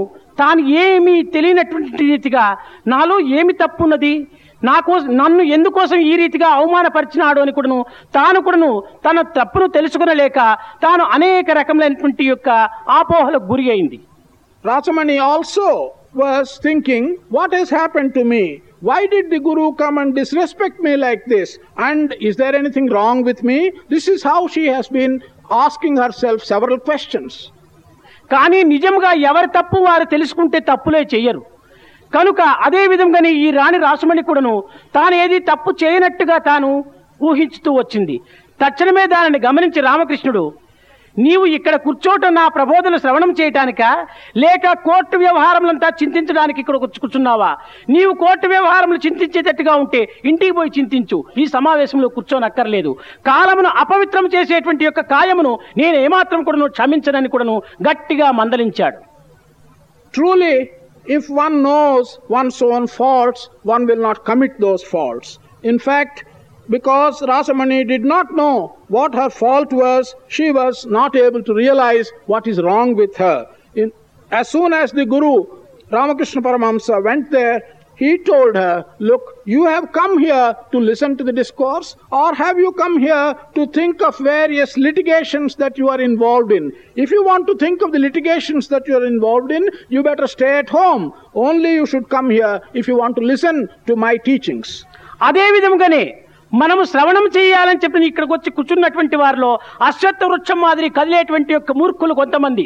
[0.40, 2.44] తాను ఏమీ తెలియనటువంటి రీతిగా
[2.92, 4.12] నాలో ఏమి తప్పున్నది
[4.64, 7.78] నాకో నన్ను ఎందుకోసం ఈ రీతిగా అవమానపరిచినాడు అని కూడాను
[8.14, 8.70] తాను కూడాను
[9.06, 10.38] తన తప్పును తెలుసుకునలేక
[10.82, 12.48] తాను అనేక రకములైనటువంటి యొక్క
[12.98, 13.98] ఆపోహలకు గురి అయింది.
[14.64, 18.42] Rachamani also was thinking what has happen to me
[18.84, 21.52] why did the guru come and disrespect me like this
[21.88, 23.58] and is there anything wrong with me
[23.92, 25.16] this is how she has been
[25.52, 27.38] asking her self several questions
[28.30, 31.42] కానీ నిజంగా ఎవరి తప్పు వారు తెలుసుకుంటే తప్పులే చేయరు.
[32.14, 34.54] కనుక అదే విధంగానే ఈ రాణి రాసమణి కూడాను
[34.94, 36.84] తానేది తప్పు చేయనట్టుగా తాను
[37.22, 38.20] ఊహించుతూ వచ్చింది.
[38.60, 40.52] తక్షణమే దానిని గమనించి రామకృష్ణుడు
[41.18, 44.06] నీవు ఇక్కడ కూర్చోట నా ప్రబోధన శ్రవణం చేయటానికా?
[44.36, 47.56] లేక కోర్టు వ్యవహారములంతా చింతించడానికి ఇక్కడ కూర్చున్నావా?
[47.90, 51.24] నీవు కోర్టు వ్యవహారములు చింతించేటట్టుగా ఉంటే ఇంటికి పోయి చింతించు.
[51.38, 52.96] ఈ సమావేశంలో కూర్చోనక్కర్లేదు.
[53.26, 59.00] కాలమును అపవిత్రం చేసేటువంటి యొక్క కాయమును నేను ఏమాత్రం కూడాను క్షమించనని కూడాను గట్టిగా మందలించాడు.
[60.14, 60.54] Truly
[61.06, 65.38] if one knows one's own faults, one will not commit those faults.
[65.62, 66.24] In fact,
[66.68, 72.10] because Rasamani did not know what her fault was, she was not able to realize
[72.26, 73.48] what is wrong with her.
[73.74, 73.92] In,
[74.30, 75.46] as soon as the Guru,
[75.90, 77.62] Ramakrishna Paramahamsa, went there,
[78.00, 82.58] he told her, Look, you have come here to listen to the discourse, or have
[82.58, 86.64] you come here to think of various litigations that you are involved in?
[86.96, 90.26] If you want to think of the litigations that you are involved in, you better
[90.28, 91.04] stay at home.
[91.48, 94.70] Only you should come here if you want to listen to my teachings.
[95.22, 96.04] అదే విధముగానే
[96.52, 99.50] మనము శ్రవణం చేయాలని చెప్పిన ఇక్కడికి వచ్చి కూర్చున్నటువంటి వారిలో
[99.88, 102.64] అశ్వత్థ వృక్షం మాదిరి కదిలేటువంటి యొక్క మూర్ఖులు కొంతమంది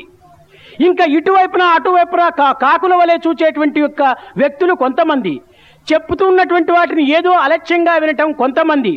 [0.81, 4.03] ఇంకా ఇటువైపున అటువైపున కా- కాకుల వలె చూచేటువంటి యొక్క
[4.37, 5.41] వ్యక్తులు కొంతమంది.
[5.87, 8.93] చెప్పుతున్నటువంటి వాటిని ఏదో అలక్ష్యంగా వినటం కొంతమంది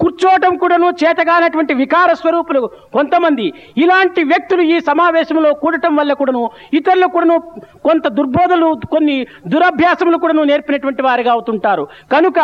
[0.00, 2.60] కూర్చోవటం కూడాను చేతగానటువంటి వికార స్వరూపులు
[2.96, 3.46] కొంతమంది.
[3.82, 6.42] ఇలాంటి వ్యక్తులు ఈ సమావేశంలో కూడటం వల్ల కూడాను
[6.78, 7.36] ఇతరులు కూడాను
[7.86, 11.84] కొంత దుర్బోధలు కొన్ని దురభ్యాసములు కూడాను నేర్పినటువంటి వారిగా అవుతుంటారు.
[12.14, 12.38] కనుక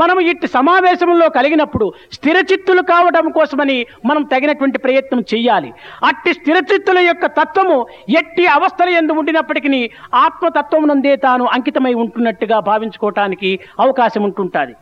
[0.00, 5.70] మనం ఇట్టి సమావేశంలో కలిగినప్పుడు స్థిరచిత్తులు కావడం కోసమని మనం తగినటువంటి ప్రయత్నం చేయాలి
[6.10, 7.78] అట్టి స్థిరచిత్తుల యొక్క తత్వము
[8.20, 9.82] ఎట్టి అవస్థలు ఎందు ఉండినప్పటికీ
[10.24, 13.43] ఆత్మతత్వమునందే తాను అంకితమై ఉంటున్నట్టుగా భావించుకోవటానికి
[13.79, 14.75] అవకాశం ఉంటుంటుంది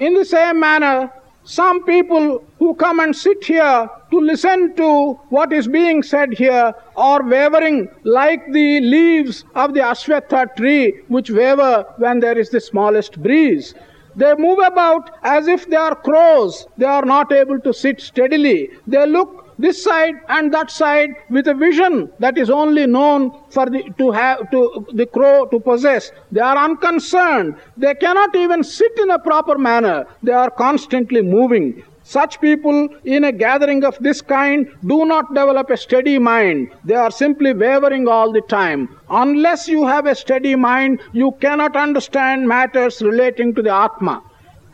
[0.00, 1.10] In the same manner,
[1.44, 2.24] some people
[2.58, 7.88] who come and sit here to listen to what is being said here are wavering
[8.04, 13.74] like the leaves of the Ashwatha tree which waver when there is the smallest breeze.
[14.14, 16.66] They move about as if they are crows.
[16.78, 18.70] They are not able to sit steadily.
[18.86, 23.66] They look this side and that side with a vision that is only known for
[23.66, 24.60] the to have to
[25.00, 29.98] the crow to possess they are unconcerned they cannot even sit in a proper manner
[30.22, 31.66] they are constantly moving
[32.04, 36.98] such people in a gathering of this kind do not develop a steady mind they
[37.04, 42.48] are simply wavering all the time unless you have a steady mind you cannot understand
[42.48, 44.16] matters relating to the atma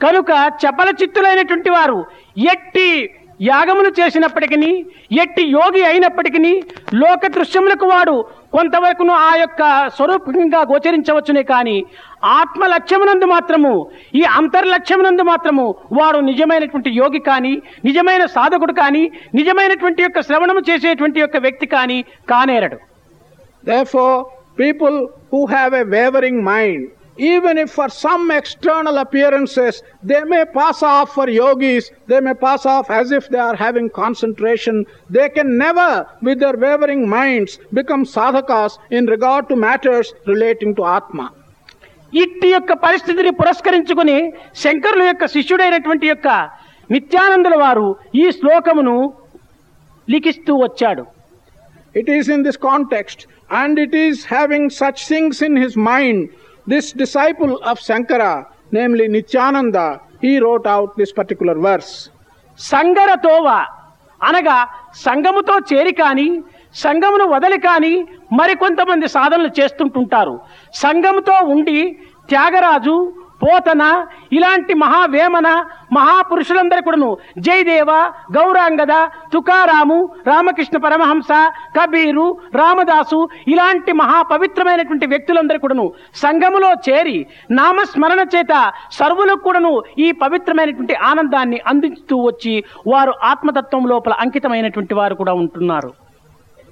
[0.03, 0.31] కనుక
[0.63, 1.97] చపల చిత్తులైనటువంటి వారు
[2.53, 2.91] ఎట్టి
[3.42, 6.62] యాగములు చేసినప్పటికీ ఎట్టి యోగి అయినప్పటికీ
[6.94, 11.86] లోక దృశ్యములకు వాడు కొంతవరకును ఆ యొక్క స్వరూపంగా గోచరించవచ్చునే కానీ
[12.24, 20.22] ఆత్మ లక్ష్యమునందు మాత్రము ఈ అంతర్లక్ష్యమునందు మాత్రము వాడు నిజమైనటువంటి యోగి కానీ నిజమైన సాధకుడు కానీ నిజమైనటువంటి యొక్క
[20.22, 22.76] శ్రవణము చేసేటువంటి యొక్క వ్యక్తి కానీ కానేరడు.
[23.66, 26.88] Therefore people who have a wavering mind
[27.19, 32.65] even if for some external appearances they may pass off for yogis, they may pass
[32.67, 35.91] off as if they are having concentration, they can never,
[36.23, 41.27] with their wavering minds, become sadhakas in regard to matters relating to Atma.
[42.13, 44.19] ఇట్టి యొక్క పరిస్థితిని పురస్కరించుకుని
[44.63, 46.29] శంకరుల యొక్క శిష్యుడైనటువంటి యొక్క
[46.91, 47.89] నిత్యానందుల వారు
[48.23, 48.97] ఈ శ్లోకమును
[50.09, 51.05] లిఖిస్తూ వచ్చాడు
[51.95, 53.19] It is in this context,
[53.51, 56.21] and it is having such things in his mind.
[56.66, 58.32] This disciple of Sankara,
[58.72, 59.86] namely Nityananda,
[60.22, 61.92] he wrote out this particular verse.
[62.60, 63.48] సంగరతోవ
[64.22, 64.58] అనగా
[65.06, 66.28] సంగముతో చేరి కాని
[66.76, 67.94] సంఘమును వదలి కాని
[68.32, 70.36] మరికొంతమంది సాధనలు చేస్తుంటుంటారు
[70.76, 71.80] సంఘముతో ఉండి
[72.30, 72.96] త్యాగరాజు
[73.44, 73.84] పోతన
[74.38, 75.48] ఇలాంటి మహావేమన
[75.98, 77.10] మహాపురుషులందరూ కూడాను.
[77.38, 77.92] జయదేవ
[78.38, 78.94] గౌరాంగద
[79.34, 81.32] తుకారాము రామకృష్ణ పరమహంస
[81.78, 85.84] కబీరు రామదాసు ఇలాంటి మహాపవిత్రమైనటువంటి వ్యక్తులందరి వ్యక్తులందరూ కూడాను
[86.16, 87.18] సంఘములో చేరి
[87.52, 88.54] నామస్మరణ చేత
[88.92, 92.54] సర్వులకు కూడాను ఈ పవిత్రమైనటువంటి ఆనందాన్ని అందిస్తూ వచ్చి
[92.88, 96.03] వారు ఆత్మతత్వం లోపల అంకితమైనటువంటి వారు కూడా ఉంటున్నారు.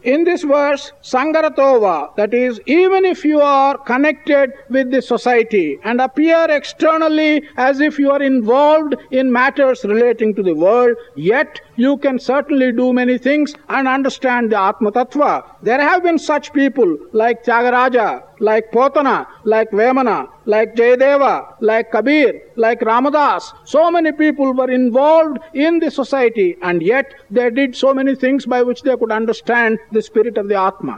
[0.03, 6.01] In this verse, Sangaratova, that is, even if you are connected with the society and
[6.01, 11.93] appear externally as if you are involved in matters relating to the world, yet you
[12.03, 15.31] can certainly do many things and understand the Atma Tattva.
[15.67, 16.89] There have been such people
[17.21, 19.17] like Tyagaraja, like Potana,
[19.53, 23.53] like Vemana, like Jayadeva, like Kabir, like Ramadas.
[23.65, 28.45] So many people were involved in the society and yet they did so many things
[28.45, 30.97] by which they could understand the spirit of the Atma.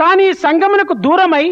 [0.00, 1.44] కానీ సంగమునకు దూరమై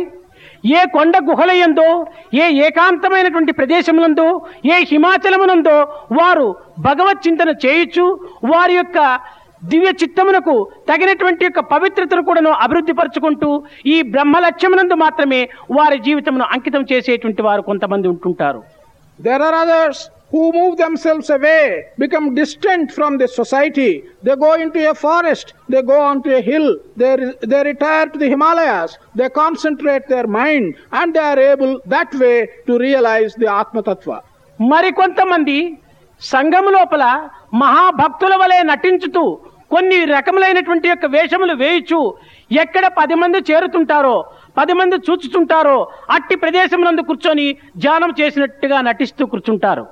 [0.64, 1.88] ఏ కొండ గుహలయందో
[2.34, 4.28] ఏ ఏకాంతమైనటువంటి ప్రదేశములందో
[4.64, 5.76] ఏ హిమాచలమునందో
[6.12, 6.46] వారు
[6.78, 8.06] భగవత్ చింతన చేయొచ్చు
[8.44, 8.98] వారి యొక్క
[9.64, 10.54] దివ్య చిత్తమునకు
[10.88, 13.48] తగినటువంటి యొక్క పవిత్రతను కూడాను అభివృద్ధి పరుచుకుంటూ
[13.86, 18.62] ఈ బ్రహ్మ లక్ష్యమునందు మాత్రమే వారి జీవితమును అంకితం చేసేటువంటి వారు కొంతమంది ఉంటుంటారు.
[19.18, 21.64] There are others who move themselves away,
[21.98, 23.90] become distant from the society.
[24.22, 28.18] They go into a forest, they go onto a hill, they, re- they retire to
[28.18, 32.36] the Himalayas, they concentrate their mind, and they are able that way
[32.66, 34.18] to realize the Atma Tattva.
[34.58, 35.58] మరికొంతమంది
[36.22, 37.02] సంఘం లోపల
[37.54, 39.22] మహాభక్తుల వలె నటించుతూ
[39.70, 42.00] కొన్ని రకములైనటువంటి యొక్క వేషములు వేయిచు
[42.50, 44.16] ఎక్కడ పది మంది చేరుతుంటారో
[44.58, 45.78] పది మంది చూచుతుంటారో
[46.16, 47.46] అట్టి ప్రదేశం నందు కూర్చొని
[47.84, 49.84] ధ్యానం చేసినట్టుగా నటిస్తూ కూర్చుంటారు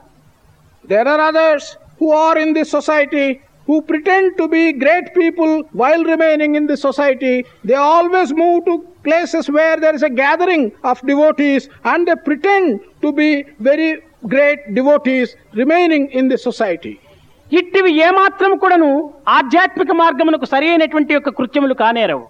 [0.89, 1.65] There are others
[1.99, 6.77] who are in this society who pretend to be great people while remaining in the
[6.79, 7.45] society.
[7.65, 12.81] They always move to places where there is a gathering of devotees and they pretend
[13.03, 13.91] to be very
[14.27, 16.95] great devotees remaining in the society.
[17.53, 18.89] ఇట్టివి ఏమాత్రం కూడాను
[19.39, 22.25] ఆధ్యాత్మిక మార్గమునకు సరి అయినటువంటి యొక్క కృత్యములు కానేరవు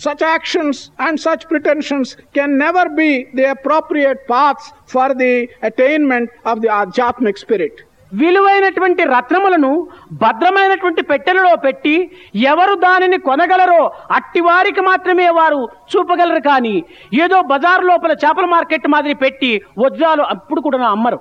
[0.00, 5.32] such actions and such pretensions can never be the appropriate paths for the
[5.62, 7.80] attainment of the adhyatmic spirit
[8.12, 9.72] విలువైనటువంటి రత్నములను
[10.12, 11.96] భద్రమైనటువంటి పెట్టెలలో పెట్టి
[12.44, 15.60] ఎవరు దానిని కొనగలరో అట్టివారికి మాత్రమే వారు
[15.92, 16.76] చూపగలరు కానీ
[17.24, 21.20] ఏదో బజార్ లోపల చేపల మార్కెట్ మాదిరి పెట్టి వజ్రాలు అప్పుడు కూడా అమ్మరు.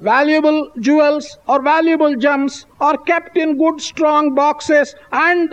[0.00, 4.92] Valuable jewels are valuable gems are kept in good strong boxes
[5.26, 5.50] and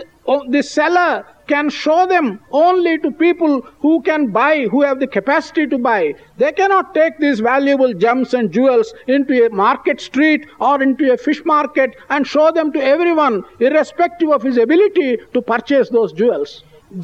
[0.50, 1.18] the seller
[1.52, 2.26] can show them
[2.62, 3.52] only to people
[3.84, 6.02] who can buy, who have the capacity to buy.
[6.38, 11.18] They cannot take these valuable gems and jewels into a market street or into a
[11.18, 16.52] fish market and show them to everyone, irrespective of his ability to purchase those jewels.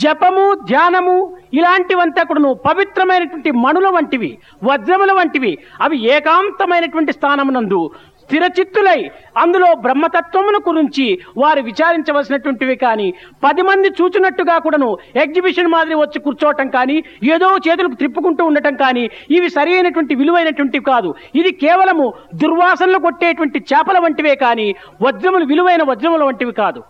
[0.03, 1.17] జపము ధ్యానము
[1.59, 4.31] ఇలాంటివంతా కూడాను పవిత్రమైనటువంటి మణుల వంటివి
[4.69, 5.53] వజ్రముల వంటివి
[5.85, 7.81] అవి ఏకాంతమైనటువంటి స్థానమునందు
[8.27, 8.99] స్థిరచిత్తులై
[9.41, 11.07] అందులో బ్రహ్మతత్వమును గురించి
[11.43, 13.07] వారు విచారించవలసినటువంటివి కానీ
[13.45, 14.91] పది మంది చూచినట్టుగా కూడాను
[15.25, 16.97] ఎగ్జిబిషన్ మాదిరి వచ్చి కూర్చోవటం కానీ
[17.35, 19.05] ఏదో చేతులకు తిప్పుకుంటూ ఉండటం కానీ
[19.37, 22.07] ఇవి సరి అయినటువంటి విలువైనటువంటివి కాదు ఇది కేవలము
[22.43, 24.69] దుర్వాసనలు కొట్టేటువంటి చేపల వంటివే కానీ
[25.07, 26.83] వజ్రములు విలువైన వజ్రముల వంటివి కాదు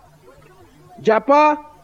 [0.99, 1.31] జప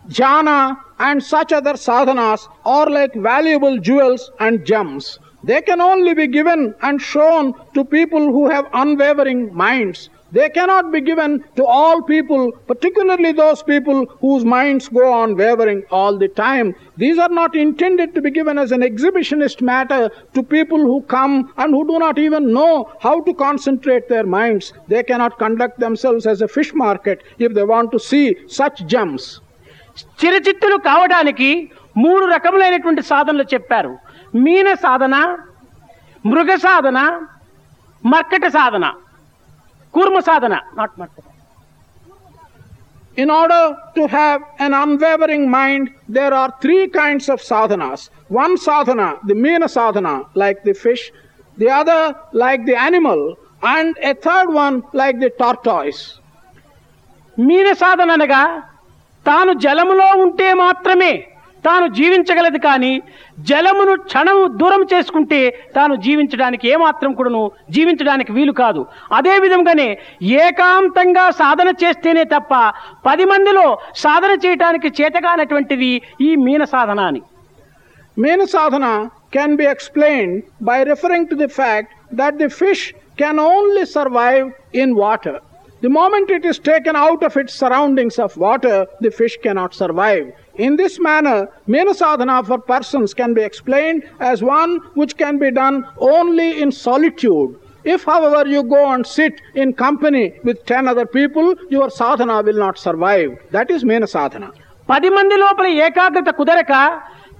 [0.08, 5.20] jhana, and such other sadhanas are like valuable jewels and gems.
[5.45, 10.11] They can only be given and shown to people who have unwavering minds.
[10.31, 15.85] They cannot be given to all people, particularly those people whose minds go on wavering
[15.91, 16.75] all the time.
[16.99, 21.51] These are not intended to be given as an exhibitionist matter to people who come
[21.57, 24.75] and who do not even know how to concentrate their minds.
[24.89, 29.41] They cannot conduct themselves as a fish market if they want to see such gems.
[30.21, 31.49] చిరచిత్తులు కావడానికి
[32.03, 33.93] మూడు రకములైనటువంటి సాధనలు చెప్పారు
[34.34, 35.16] మీన సాధన
[36.26, 37.00] మృగ సాధన
[38.04, 38.86] మర్కట సాధన
[39.94, 41.28] కూర్మ సాధన నాట్ మర్కట
[43.18, 43.64] In order
[43.96, 48.10] to have an unwavering mind, there are three kinds of sadhanas.
[48.28, 51.04] One sadhana, the meena sadhana, like the fish,
[51.58, 52.00] the other,
[52.34, 53.20] like the animal,
[53.76, 56.02] and a third one, like the tortoise.
[57.38, 58.42] మీన సాధన అనగా
[59.26, 61.14] తాను జలములో ఉంటే మాత్రమే
[61.64, 62.92] తాను జీవించగలదు కానీ
[63.42, 65.40] జలమును క్షణం దూరం చేసుకుంటే
[65.76, 68.82] తాను జీవించడానికి ఏమాత్రం కూడాను జీవించడానికి వీలు కాదు.
[69.12, 69.88] అదే విధంగానే
[70.40, 72.54] ఏకాంతంగా సాధన చేస్తేనే తప్ప
[73.06, 75.92] పది మందిలో సాధన చేయటానికి చేతగానటువంటిది
[76.22, 77.22] ఈ మీన సాధన అని
[78.18, 78.86] meena sadhana
[79.34, 80.34] can be explain
[80.64, 82.86] by referring to the fact that the fish
[83.18, 84.46] can only survive
[84.76, 85.40] in water
[85.82, 90.26] the moment it is taken out of its surroundings of water the fish cannot survive
[90.56, 95.50] In this manner, Mena sadhana for persons can be explained as one which can be
[95.52, 97.60] done only in solitude.
[97.86, 102.58] If, however, you go and sit in company with ten other people, your sadhana will
[102.58, 103.40] not survive.
[103.52, 104.52] That is Mena sadhana.
[104.90, 106.72] పది మంది లోపల ఏకాగ్రత కుదరక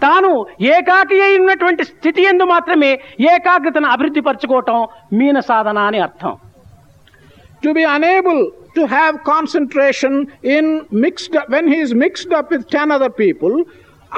[0.04, 0.30] తాను
[0.76, 2.92] ఏకాకి అయినటువంటి స్థితి ఎందు మాత్రమే
[3.34, 4.78] ఏకాగ్రతను అభివృద్ధి పరచుకోవటం
[5.20, 6.34] మీన సాధన అని అర్థం
[7.64, 8.42] to be unable
[8.76, 10.14] to have concentration
[10.56, 10.66] in
[11.04, 13.54] mixed when he is mixed up with 10 other people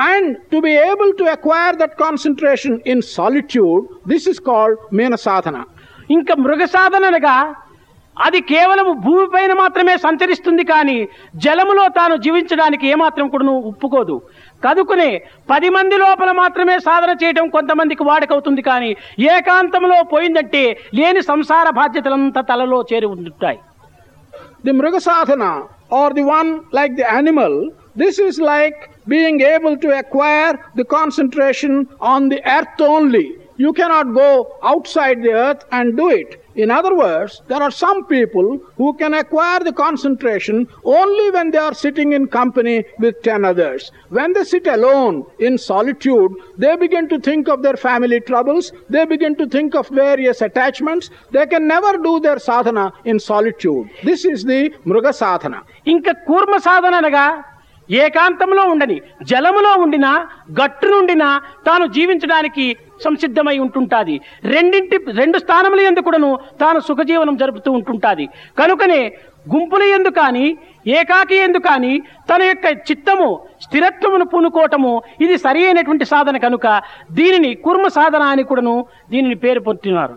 [0.09, 5.63] and to be able to acquire that concentration in solitude this is called mena sadhana
[6.09, 7.35] ఇంకా మృగ సాధన అనగా
[8.17, 10.97] అది కేవలం భూమిపైన మాత్రమే సంచరిస్తుంది కానీ
[11.45, 14.15] జలములో తాను జీవించడానికి ఏమాత్రం కూడా ఒప్పుకోదు
[14.65, 15.09] చదువుకుని
[15.49, 18.91] పది మంది లోపల మాత్రమే సాధన చేయటం కొంతమందికి వాడకవుతుంది కానీ
[19.29, 20.63] ఏకాంతంలో పోయిందంటే
[20.95, 23.59] లేని సంసార బాధ్యతలంతా తలలో చేరి ఉంటాయి
[24.65, 25.43] the mriga sadhana
[25.93, 27.57] or the one like the animal
[27.97, 33.25] this is like being able to acquire the concentration on the earth only
[33.59, 34.29] you cannot go
[34.95, 38.48] outside the earth and do it in other words there are some people
[38.78, 43.90] who can acquire the concentration only when they are sitting in company with 10 others
[44.18, 45.16] when they sit alone
[45.48, 46.32] in solitude
[46.64, 51.10] they begin to think of their family troubles they begin to think of various attachments
[51.30, 55.60] they can never do their sadhana in solitude this is the mruga sadhana
[55.92, 57.26] ఇంకా కూర్మ సాధన అనగా
[57.88, 58.96] ఏకాంతంలో ఉండని
[59.30, 60.10] జలములో ఉండినా
[60.58, 61.28] గట్టు నుండినా
[61.66, 62.66] తాను జీవించడానికి
[63.03, 64.15] సంసిద్ధమై ఉంటుంటాది.
[64.53, 66.31] రెండింటి రెండు స్థానముల ఎందు కూడాను
[66.61, 68.25] తాను సుఖజీవనం జరుపుతూ ఉంటుంటాది.
[68.57, 69.01] కనుకనే
[69.53, 70.45] గుంపుల ఎందు కానీ
[70.99, 71.91] ఏకాకి ఎందు కానీ
[72.29, 73.27] తన యొక్క చిత్తము
[73.65, 76.67] స్థిరత్వమును పూనుకోవటము ఇది సరి అయినటువంటి సాధన కనుక
[77.11, 78.75] దీనిని కుర్మ సాధన అని కూడాను
[79.11, 80.15] దీనిని పేరు పొందుతున్నారు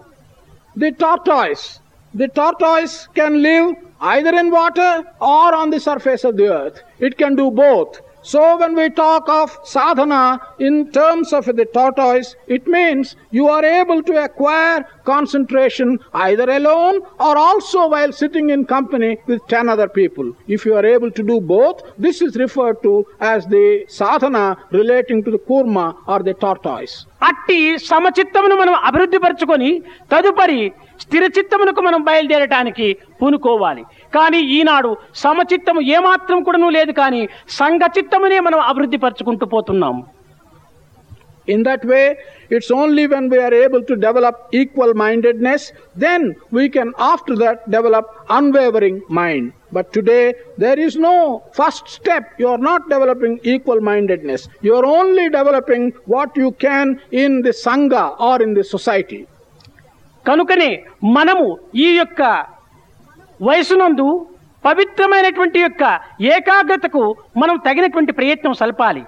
[0.76, 1.66] the tortoise
[2.14, 3.68] the tortoise can live
[4.16, 4.98] either in water
[5.30, 9.28] or on the surface of the earth it can do both So when we talk
[9.28, 15.98] of sadhana in terms of the tortoise, it means you are able to acquire concentration
[16.14, 20.34] either alone or also while sitting in company with 10 other people.
[20.46, 25.22] If you are able to do both, this is referred to as the sadhana relating
[25.24, 26.96] to the kurma or the tortoise.
[27.28, 29.70] అట్టి సమచిత్తమును మనం అభివృద్ధి పరచుకొని
[30.12, 30.60] తదుపరి
[31.02, 32.86] స్థిర చిత్తమునకు మనం బయలుదేరటానికి
[33.18, 33.82] పూనుకోవాలి
[34.12, 34.90] కానీ ఈనాడు
[35.22, 37.22] సమచిత్తము ఏమాత్రం కూడాను లేదు కానీ
[37.58, 39.96] సంఘ చిత్తమునే మనం అభివృద్ధి పరచుకుంటూ పోతున్నాం
[41.48, 42.16] In that way,
[42.50, 45.62] it's only when we are able to develop equal mindedness,
[45.96, 49.46] then we can after that develop unwavering mind.
[49.72, 50.24] But today,
[50.58, 51.14] there is no
[51.52, 52.34] first step.
[52.38, 54.48] You are not developing equal mindedness.
[54.60, 59.22] You are only developing what you can in the Sangha or in the society.
[60.24, 60.70] కనుకనే
[61.16, 61.44] మనము
[61.76, 62.22] ఈ యొక్క
[63.42, 64.26] వయసునందు
[64.64, 69.02] పవిత్రమైనటువంటి యొక్క ఏకాగ్రతకు మనం తగినటువంటి ప్రయత్నం సలపాలి.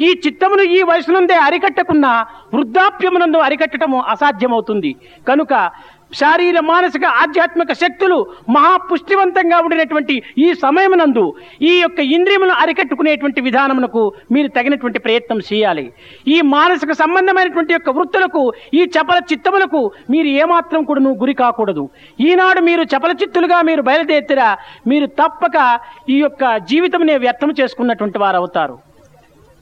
[0.00, 4.94] ఈ చిత్తమును ఈ వయసునందే అరికట్టకున్నా వృద్ధాప్యమునందు అరికట్టడము అసాధ్యమవుతుంది.
[5.28, 5.70] కనుక
[6.12, 14.98] శారీర మానసిక ఆధ్యాత్మిక శక్తులు మహాపుష్టివంతంగా ఉండినటువంటి ఈ సమయమునందు ఈ యొక్క ఇంద్రియములను అరికట్టుకునేటువంటి విధానమునకు మీరు తగినటువంటి
[14.98, 15.92] ప్రయత్నం చేయాలి.
[16.28, 21.90] ఈ మానసిక సంబంధమైనటువంటి యొక్క వృత్తులకు ఈ చపల చిత్తములకు మీరు ఏమాత్రం కూడా గురి కాకూడదు.
[22.20, 24.56] ఈనాడు మీరు చపల చిత్తులుగా మీరు బయలుదేరిరా
[24.86, 25.78] మీరు తప్పక
[26.08, 28.87] ఈ యొక్క జీవితంనే వ్యర్థం చేసుకున్నటువంటి వారు అవుతారు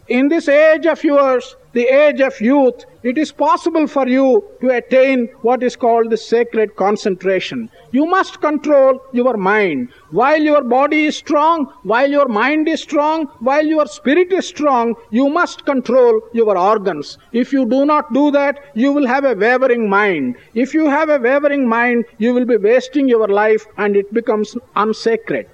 [0.07, 4.69] In this age of yours, the age of youth, it is possible for you to
[4.69, 7.69] attain what is called the sacred concentration.
[7.91, 9.89] You must control your mind.
[10.09, 14.95] While your body is strong, while your mind is strong, while your spirit is strong,
[15.11, 17.17] you must control your organs.
[17.31, 20.35] If you do not do that, you will have a wavering mind.
[20.53, 24.57] If you have a wavering mind, you will be wasting your life and it becomes
[24.75, 25.47] unsacred.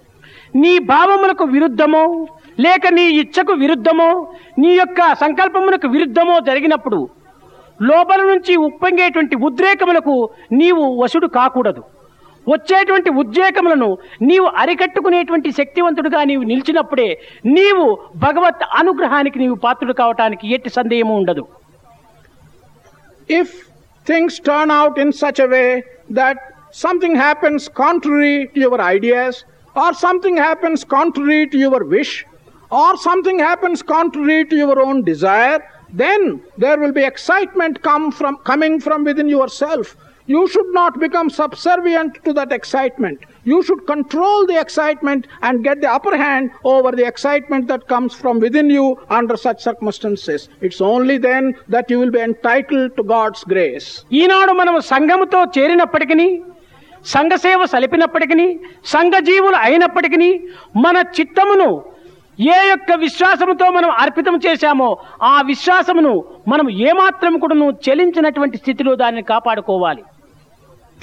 [0.63, 2.03] నీ భావములకు విరుద్ధమో
[2.64, 4.10] లేక నీ ఇచ్చకు విరుద్ధమో
[4.62, 7.00] నీ యొక్క సంకల్పమునకు విరుద్ధమో జరిగినప్పుడు
[7.88, 10.14] లోపల నుంచి ఉప్పొంగేటువంటి ఉద్రేకములకు
[10.60, 11.82] నీవు వశుడు కాకూడదు.
[12.52, 13.88] వచ్చేటువంటి ఉద్రేకములను
[14.28, 17.08] నీవు అరికట్టుకునేటువంటి శక్తివంతుడుగా నీవు నిలిచినప్పుడే
[17.56, 17.84] నీవు
[18.24, 21.44] భగవత్ అనుగ్రహానికి నీవు పాత్రుడు కావటానికి ఎట్టి సందేహము ఉండదు.
[23.40, 23.54] If
[24.06, 25.66] things turn out in such a
[26.20, 26.42] that
[26.84, 29.34] something happens happens contrary to your ideas,
[29.74, 31.80] or something happens contrary to your
[32.80, 35.58] or something happens contrary to your own desire,
[35.92, 36.22] then
[36.56, 39.96] there will be excitement come from coming from within yourself.
[40.26, 43.18] You should not become subservient to that excitement.
[43.44, 48.14] You should control the excitement and get the upper hand over the excitement that comes
[48.14, 50.48] from within you under such circumstances.
[50.60, 53.88] It's only then that you will be entitled to God's grace.
[54.20, 56.28] ఈనాడు మనం సంఘముతో చేరినప్పటికీ
[57.14, 58.48] సంఘసేవ సలిపినప్పటికీ
[58.94, 60.30] సంఘజీవులు అయినప్పటికీ
[60.84, 61.70] మన చిత్తమును
[62.40, 70.02] ఏ యొక్క విశ్వాసముతో మనం అర్పితం చేశామో ఆ విశ్వాసమును మనం ఏమాత్రం కూడాను చెలించినటువంటి స్థితిలో దాన్ని కాపాడుకోవాలి.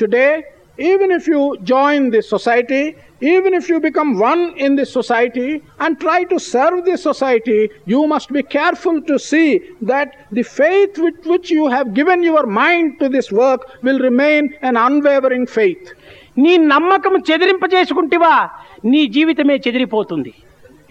[0.02, 5.62] Today even if you join the society even if you become one in the society
[5.82, 11.00] and try to serve the society you must be careful to see that the faith
[11.00, 15.90] with which you have given your mind to this work will remain un unwavering faith
[16.38, 18.50] నీ నమ్మకం చెదిరింపజేసుకుంటేవా?
[18.86, 20.34] నీ జీవితమే చెదిరిపోతుంది.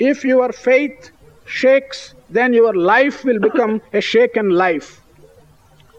[0.01, 1.11] If your faith
[1.47, 4.89] shakes, then your life will become a shaken life.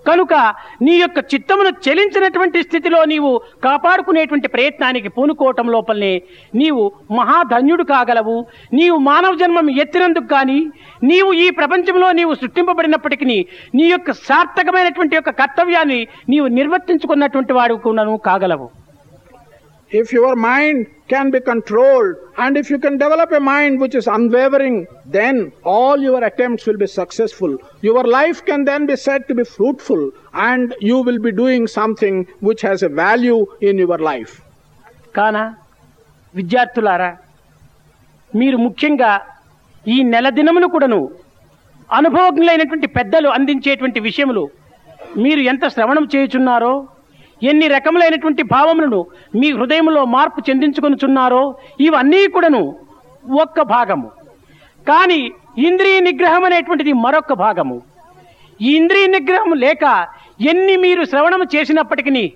[0.05, 0.33] కనుక
[0.81, 3.31] నీ యొక్క చిత్తమును చెలించినటువంటి స్థితిలో నీవు
[3.63, 6.13] కాపాడుకునేటువంటి ప్రయత్నానికి పూనుకోవటం లోపలనే
[6.55, 8.37] నీవు మహాధన్యుడు కాగలవు
[8.73, 10.59] నీవు మానవ జన్మం ఎత్తినందుకు కానీ
[11.03, 13.37] నీవు ఈ ప్రపంచంలో నీవు సృష్టింపబడినప్పటికీ
[13.73, 18.67] నీ యొక్క సార్థకమైనటువంటి యొక్క కర్తవ్యాన్ని నీవు నిర్వర్తించుకున్నటువంటి వాడు కూడాను కాగలవు
[19.91, 24.05] If your mind can be controlled and if you can develop a mind which is
[24.07, 24.75] unwavering,
[25.07, 27.57] then all your attempts will be successful.
[27.81, 32.27] Your life can then be said to be fruitful and you will be doing something
[32.39, 34.33] which has a value in your life.
[35.15, 35.43] కానా
[36.33, 37.09] విద్యార్థులారా
[38.31, 39.11] మీరు ముఖ్యంగా
[39.85, 41.01] ఈ నెల దినమును కూడాను
[41.89, 44.43] అనుభవజ్ఞులైనటువంటి పెద్దలు అందించేటువంటి విషయములు
[45.23, 46.73] మీరు ఎంత శ్రవణం చేయుచున్నారో
[47.43, 48.99] ఎన్ని రకములైనటువంటి భావములను
[49.35, 51.43] మీ హృదయంలో మార్పు చెందించుకొనుచున్నారో
[51.87, 52.63] ఇవన్నీ కూడాను
[53.43, 54.09] ఒక్క భాగము.
[54.87, 55.21] కానీ
[55.67, 57.77] ఇంద్రియ నిగ్రహం అనేటువంటిది మరొక భాగము.
[58.61, 59.83] ఈ ఇంద్రియ నిగ్రహం లేక
[60.51, 62.33] ఎన్ని మీరు శ్రవణము చేసినప్పటికీ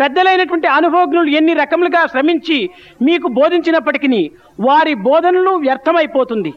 [0.00, 2.58] పెద్దలైనటువంటి అనుభవజ్ఞులు ఎన్ని రకములుగా శ్రమించి
[3.02, 4.30] మీకు బోధించినప్పటికీ
[4.60, 6.52] వారి బోధనలు వ్యర్థమైపోతుంది.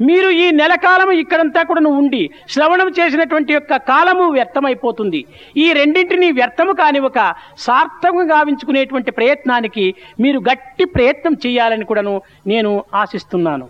[0.00, 2.20] మీరు ఈ నెల కాలము ఇక్కడంతా కూడా ఉండి
[2.54, 5.20] శ్రవణం చేసినటువంటి యొక్క కాలము వ్యర్థమైపోతుంది.
[5.56, 7.18] ఈ రెండింటినీ వ్యర్థము కాని ఒక
[7.66, 9.86] సార్థకం గావించుకునేటువంటి ప్రయత్నానికి
[10.20, 12.14] మీరు గట్టి ప్రయత్నం చేయాలని కూడాను
[12.52, 12.72] నేను
[13.02, 13.66] ఆశిస్తున్నాను.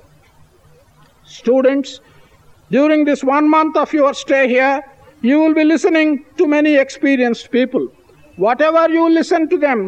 [1.28, 1.94] Students
[2.70, 4.78] during this one month of your stay here
[5.24, 7.86] you will be listening to many experienced people
[8.62, 9.82] whatever you listen to them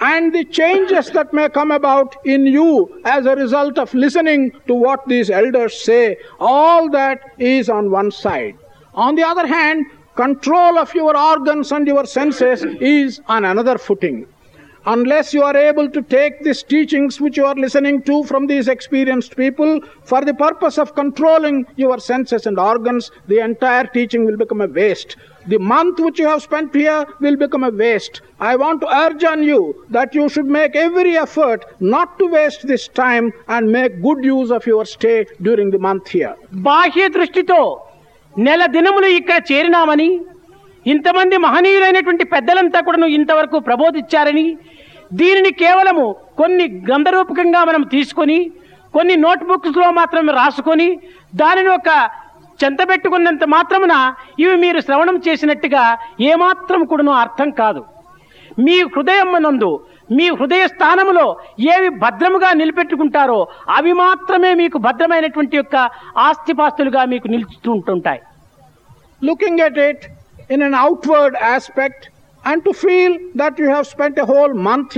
[0.00, 4.74] and the changes that may come about in you as a result of listening to
[4.74, 8.56] what these elders say, all that is on one side.
[8.94, 14.26] On the other hand, control of your organs and your senses is on another footing
[14.86, 18.68] unless you are able to take these teachings which you are listening to from these
[18.68, 24.36] experienced people for the purpose of controlling your senses and organs, the entire teaching will
[24.36, 25.16] become a waste.
[25.46, 28.20] The month which you have spent here will become a waste.
[28.40, 32.66] I want to urge on you that you should make every effort not to waste
[32.66, 36.34] this time and make good use of your stay during the month here.
[36.68, 37.60] బాహ్య దృష్టితో
[38.34, 40.08] నెల దినములు ఇక్కడ చేరినామని
[40.86, 44.46] ఇంతమంది మహనీయులైనటువంటి పెద్దలంతా కూడా ఇంతవరకు ప్రబోధించారని
[45.12, 46.04] దీనిని కేవలము
[46.40, 48.38] కొన్ని గ్రంథరూపకంగా మనం తీసుకొని
[48.94, 50.88] కొన్ని నోట్బుక్స్లో మాత్రమే రాసుకొని
[51.34, 51.90] దానిని ఒక
[52.64, 57.84] చెంతబెట్టుకున్నంత మాత్రమున ఇవి మీరు శ్రవణం చేసినట్టుగా ఏమాత్రం కూడాను అర్థం కాదు.
[58.58, 59.80] మీ హృదయం నందు
[60.10, 65.76] మీ హృదయ స్థానములో ఏవి భద్రముగా నిలబెట్టుకుంటారో అవి మాత్రమే మీకు భద్రమైనటువంటి యొక్క
[66.16, 68.20] ఆస్తిపాస్తులుగా మీకు నిలుచుతూ ఉంటుంటాయి
[69.22, 70.04] looking it
[70.50, 72.10] in in outward outward
[72.44, 74.96] and to feel that that you spent spent a whole month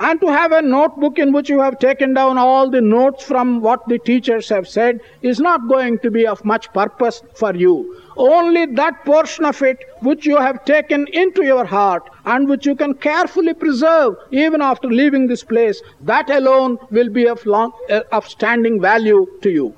[0.00, 3.60] and to have a notebook in which you have taken down all the notes from
[3.60, 7.74] what the teachers have said is not going to be of much purpose for you.
[8.16, 12.74] Only that portion of it which you have taken into your heart and which you
[12.74, 18.00] can carefully preserve even after leaving this place, that alone will be of, long, uh,
[18.12, 19.74] of standing value to you.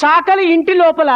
[0.00, 1.12] చాకలి ఇంటి లోపల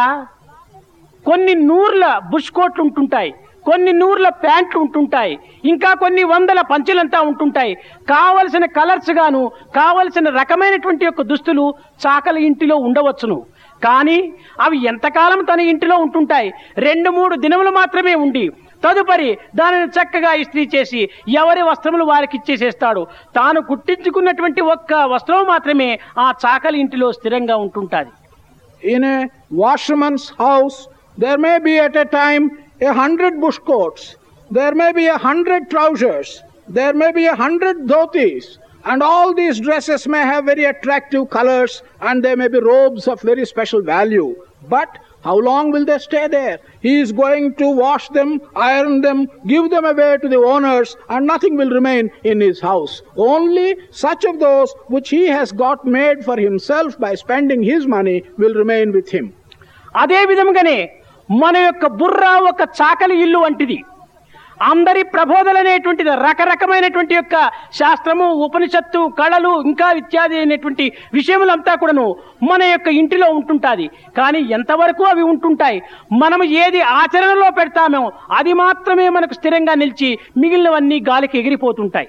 [1.26, 3.32] కొన్ని నూర్ల bush కోట్లు ఉంటుంటాయి
[3.67, 5.39] కొన్ని నూర్ల ప్యాంట్లు ఉంటుంటాయి.
[5.65, 7.75] ఇంకా కొన్ని వందల పంచులంతా ఉంటుంటాయి.
[8.09, 11.73] కావలసిన కలర్స్ గాను కావలసిన రకమైనటువంటి యొక్క దుస్తులు
[12.07, 13.45] చాకలి ఇంటిలో ఉండవచ్చును.
[13.83, 16.53] కానీ అవి ఎంతకాలం తన ఇంటిలో ఉంటుంటాయి?
[16.77, 18.51] రెండు మూడు దినములు మాత్రమే ఉండి
[18.83, 23.07] తదుపరి దానిని చక్కగా ఇస్త్రీ చేసి ఎవరి వస్త్రములు వారికి ఇచ్చేసేస్తాడు.
[23.35, 28.09] తాను కుట్టించుకున్నటువంటి ఒక్క వస్త్రం మాత్రమే ఆ చాకలి ఇంటిలో స్థిరంగా ఉంటుంటుంది.
[28.91, 29.27] In a
[29.59, 30.89] washerman's house
[31.21, 32.49] there may be at a time
[32.80, 34.16] a hundred bush coats,
[34.50, 39.60] there may be a hundred trousers, there may be a hundred dhotis, and all these
[39.60, 44.34] dresses may have very attractive colors and they may be robes of very special value.
[44.68, 46.58] But how long will they stay there?
[46.80, 51.26] He is going to wash them, iron them, give them away to the owners, and
[51.26, 53.02] nothing will remain in his house.
[53.16, 58.24] Only such of those which he has got made for himself by spending his money
[58.36, 59.26] will remain with him.
[60.02, 60.78] అదే విధంగానే
[61.31, 63.83] మన యొక్క బుర్ర ఒక చాకలి ఇల్లు వంటిది.
[64.61, 72.87] అందరి ప్రబోధలు అనేటువంటిది రకరకమైనటువంటి యొక్క శాస్త్రము ఉపనిషత్తు కళలు ఇంకా ఇత్యాది అయినటువంటి విషయములంతా కూడాను మన యొక్క
[72.87, 73.89] ఇంటిలో ఉంటుంటుంది.
[74.17, 75.81] కానీ ఎంతవరకు అవి ఉంటుంటాయి?
[76.11, 82.07] మనం ఏది ఆచరణలో పెడతామో అది మాత్రమే మనకు స్థిరంగా నిలిచి మిగిలినవన్నీ గాలికి ఎగిరిపోతుంటాయి.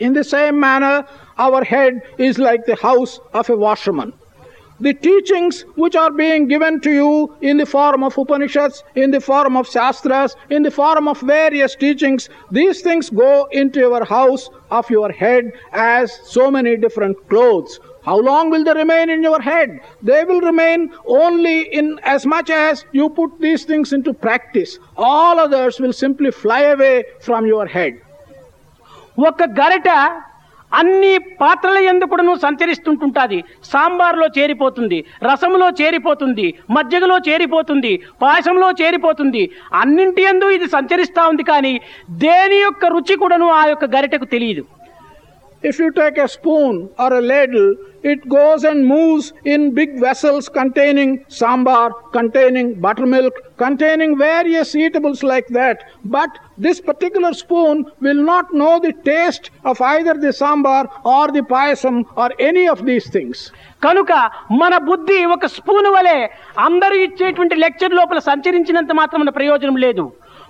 [0.00, 1.04] In the same manner
[1.38, 4.10] our head is like the house of a washerman.
[4.81, 9.19] The teachings which are being given to you in the form of Upanishads, in the
[9.19, 14.49] form of Shastras, in the form of various teachings, these things go into your house
[14.71, 17.81] of your head as so many different clothes.
[18.03, 19.81] How long will they remain in your head?
[20.01, 24.79] They will remain only in as much as you put these things into practice.
[24.95, 27.93] All others will simply fly away from your head.
[29.29, 29.89] ఒక గరిట
[30.78, 33.38] అన్ని పాత్రల ఎందుకును సంచరిస్తుంటుంటుంది.
[33.72, 34.98] సాంబార్లో చేరిపోతుంది
[35.28, 36.46] రసంలో చేరిపోతుంది
[36.76, 39.42] మజ్జిగలో చేరిపోతుంది పాయసంలో చేరిపోతుంది.
[39.82, 41.74] అన్నింటి ఎందు ఇది సంచరిస్తూ ఉంది కానీ
[42.24, 44.64] దేని యొక్క రుచి కూడాను ఆ యొక్క గరిటకు తెలియదు
[45.64, 50.46] If you take a spoon or a ladle, it goes and moves in big vessels
[50.50, 55.78] containing sambar, containing buttermilk, containing various eatables like that.
[56.06, 61.40] But this particular spoon will not know the taste of either the sambar or the
[61.42, 63.36] payasam or any of these things.
[63.86, 64.12] కనుక
[64.60, 66.18] మన బుద్ధి ఒక spoon వలె
[66.66, 70.04] అందరూ ఇచ్చేటువంటి lecture లోపల సంచరించినంత మాత్రం ప్రయోజనం లేదు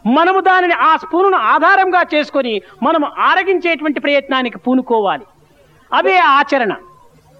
[0.05, 5.25] మనము దానిని ఆ స్పూను ఆధారంగా చేసుకొని మనము ఆరగించేటువంటి ప్రయత్నానికి పూనుకోవాలి.
[5.93, 6.73] అదే ఆచరణ.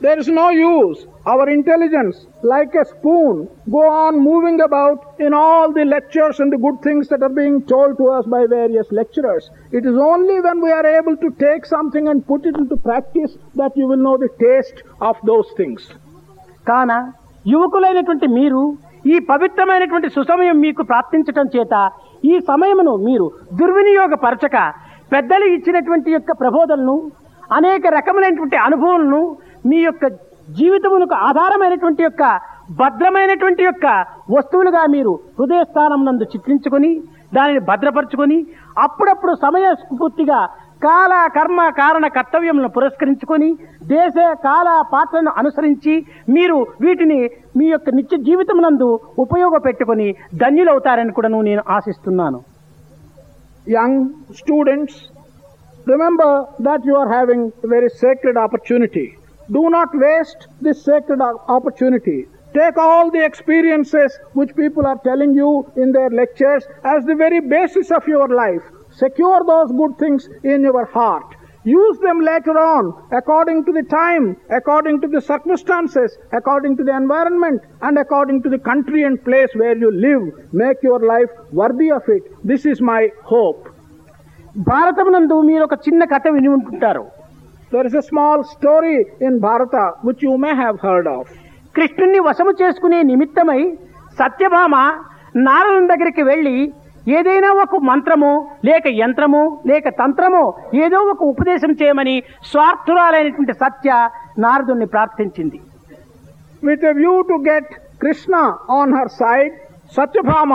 [0.03, 3.39] There is no use our intelligence like a spoon
[3.71, 7.61] go on moving about in all the lectures and the good things that are being
[7.63, 12.09] told to us by various lecturers it is only when we are able to take something
[12.09, 15.89] and put it into practice that you'll know the taste of those things
[16.69, 17.13] కానా
[17.45, 21.75] యువకులైనటువంటి మీరు ఈ పవిత్రమైనటువంటి సుసమయం మీకు ప్రాప్తించటం చేత
[22.25, 23.27] ఈ సమయమును మీరు
[23.59, 24.57] దుర్వినియోగపరచక
[25.13, 26.97] పెద్దలు ఇచ్చినటువంటి యొక్క ప్రబోధనను
[27.51, 29.21] అనేక రకములైనటువంటి అనుభవాలను
[29.65, 30.07] మీ యొక్క
[30.57, 32.23] జీవితమునకు ఆధారమైనటువంటి యొక్క
[32.79, 33.87] భద్రమైనటువంటి యొక్క
[34.31, 36.91] వస్తువులుగా మీరు హృదయస్థానం నందు చిత్రించుకొని
[37.33, 38.39] దానిని భద్రపరచుకొని
[38.77, 40.39] అప్పుడప్పుడు సమయ స్ఫూర్తిగా
[40.85, 43.51] కాల కర్మ కారణ కర్తవ్యములను పురస్కరించుకొని
[43.93, 44.17] దేశ
[44.47, 45.95] కాల పాత్రను అనుసరించి
[46.29, 47.21] మీరు వీటిని
[47.59, 52.41] మీ యొక్క నిత్య జీవితం నందు ఉపయోగపెట్టుకొని ధన్యులవుతారని కూడా నేను ఆశిస్తున్నాను.
[53.67, 54.01] Young
[54.41, 55.01] students
[55.87, 59.07] remember that you are having very sacred opportunity
[59.49, 61.25] do not waste this sacred
[61.57, 62.19] opportunity
[62.55, 67.41] take all the experiences which people are telling you in their lectures as the very
[67.55, 71.28] basis of your life Secure those good things in your heart.
[71.66, 76.96] Use them later on according to the time, according to the circumstances, according to the
[76.96, 80.24] environment, and according to the country and place where you live.
[80.54, 82.24] Make your life worthy of it.
[82.44, 83.02] This is my
[83.34, 83.62] hope.
[84.70, 87.06] భారతమునందు మీరు ఒక చిన్న కథ విని ఉంటుంటారు
[87.72, 88.96] There is a small story
[89.28, 91.24] in Bharata which you may have heard of.
[91.76, 93.62] కృష్ణుణ్ణి వశము చేసుకునే నిమిత్తమై
[94.20, 94.76] సత్యభామ
[95.48, 96.56] నారదుని దగ్గరికి వెళ్ళి
[97.07, 98.31] ఏదైనా ఒక మంత్రము
[98.65, 100.43] లేక యంత్రము లేక తంత్రము
[100.75, 102.17] ఏదో ఒక ఉపదేశం చేయమని
[102.53, 103.91] స్వార్థురాలైనటువంటి సత్య
[104.39, 105.59] నారదుణ్ణి ప్రార్థించింది.
[106.63, 108.35] With view to get Krishna
[108.71, 109.55] on her side
[109.95, 110.53] Satyabhama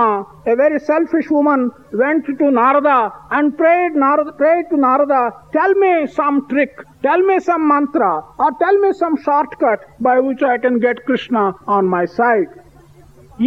[0.47, 2.91] a very selfish woman went to Narada
[3.31, 5.15] and prayed Narada prayed to Narada
[5.53, 8.03] tell me some trick tell me some mantra
[8.39, 11.37] or tell me some short cut by which I can get Krishna
[11.69, 12.49] on my side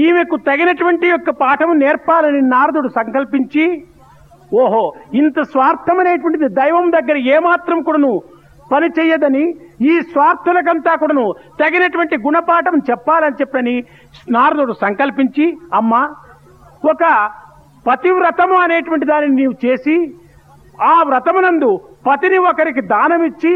[0.00, 3.64] ఈమెకు తగినటువంటి యొక్క పాఠము నేర్పాలని నారదుడు సంకల్పించి
[4.52, 4.84] ఓహో
[5.14, 8.12] ఇంత స్వార్థమనేటువంటిది దైవం దగ్గర ఏమాత్రం కూడాను
[8.70, 9.44] పని చెయ్యదని
[9.84, 11.24] ఈ స్వార్థులకంతా కూడాను
[11.58, 13.76] తగినటువంటి గుణపాఠం చెప్పాలని చెప్పని
[14.28, 16.02] నారదుడు సంకల్పించి అమ్మా
[16.84, 17.04] ఒక
[17.86, 19.96] పతివ్రతము అనేటువంటి దానిని నీవు చేసి
[20.84, 21.70] ఆ వ్రతమునందు
[22.06, 23.54] పతిని ఒకరికి దానమిచ్చి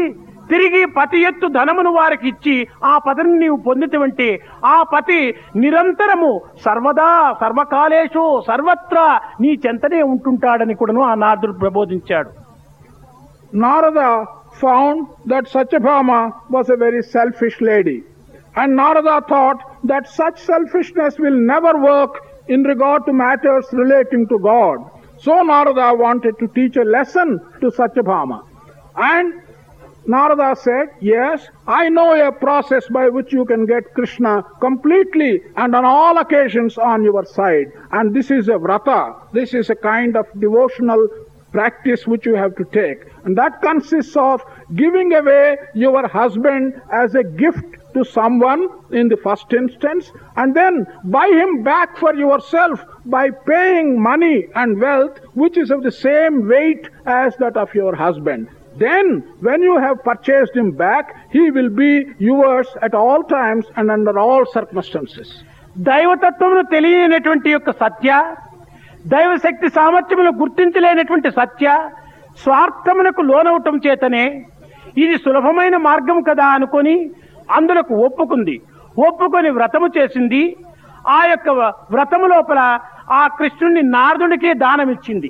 [0.49, 4.27] తిరిగి పతి ఎత్తు ధనమును వారికి ఇచ్చి ఆ పతిని నీవు పొందితే
[4.65, 5.19] ఆ పతి
[5.55, 6.31] నిరంతరము
[6.65, 7.09] సర్వదా
[7.41, 9.07] సర్వకాలేషు సర్వత్రా
[9.41, 12.29] నీ చెంతనే ఉంటుంటాడని కూడాను ఆ నారదుడు ప్రబోధించాడు.
[13.57, 14.01] Narada
[14.61, 16.09] found that Satyabhama
[16.51, 17.97] was a very selfish lady
[18.55, 22.17] and Narada thought that such selfishness will never work
[22.49, 24.81] in regard to matters relating to God
[25.25, 28.31] so Narada wanted to teach a lesson to Satyabhama
[29.09, 29.31] and
[30.07, 35.75] Narada said, Yes, I know a process by which you can get Krishna completely and
[35.75, 37.73] on all occasions on your side.
[37.91, 39.15] And this is a vrata.
[39.33, 41.09] This is a kind of devotional
[41.51, 43.03] practice which you have to take.
[43.25, 44.41] And that consists of
[44.75, 50.85] giving away your husband as a gift to someone in the first instance and then
[51.03, 56.47] buy him back for yourself by paying money and wealth which is of the same
[56.47, 58.47] weight as that of your husband.
[58.83, 59.05] Then,
[59.45, 61.05] when you have purchased him back,
[61.35, 61.91] he will be
[62.29, 65.29] yours at all times and under all circumstances.
[65.87, 68.09] దైవతత్వమును తెలియనటువంటి యొక్క సత్య
[69.13, 71.67] దైవశక్తి సామర్థ్యమును గుర్తించలేనటువంటి సత్య
[72.43, 74.25] స్వార్థమునకు లోనవటం చేతనే
[75.03, 76.95] ఇది సులభమైన మార్గం కదా అనుకొని
[77.57, 78.55] అందులకు ఒప్పుకుంది.
[79.07, 80.43] ఒప్పుకొని వ్రతము చేసింది.
[81.17, 81.49] ఆ యొక్క
[81.95, 82.61] వ్రతము లోపల
[83.19, 85.29] ఆ కృష్ణుణ్ణి నారదుడికే దానమిచ్చింది.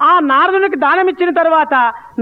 [0.00, 1.74] ఆ నారదునికి దానం ఇచ్చిన తర్వాత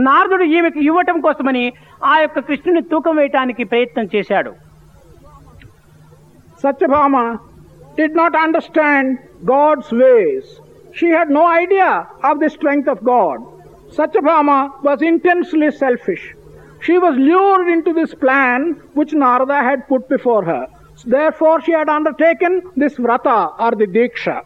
[0.07, 1.64] నారదుడు ఈమెకు ఇవ్వటం కోసమని
[2.11, 4.53] ఆ యొక్క కృష్ణుని తూకం వేయటానికి ప్రయత్నం చేశాడు
[6.62, 7.41] Satyabhama
[7.97, 10.45] did not understand God's ways.
[10.95, 13.39] She had no idea of the strength of God.
[13.97, 16.25] Satyabhama was intensely selfish.
[16.81, 20.66] She was lured into this plan which Narada had put before her.
[21.07, 24.37] Therefore, she had undertaken this vrata or the diksha.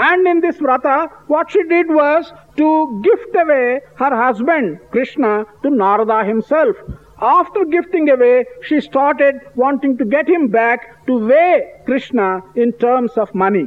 [0.00, 2.68] And in this vrata, what she did was to
[3.02, 5.32] gift away her husband, Krishna,
[5.62, 6.76] to Narada himself.
[7.20, 13.12] After gifting away, she started wanting to get him back to weigh Krishna in terms
[13.16, 13.66] of money.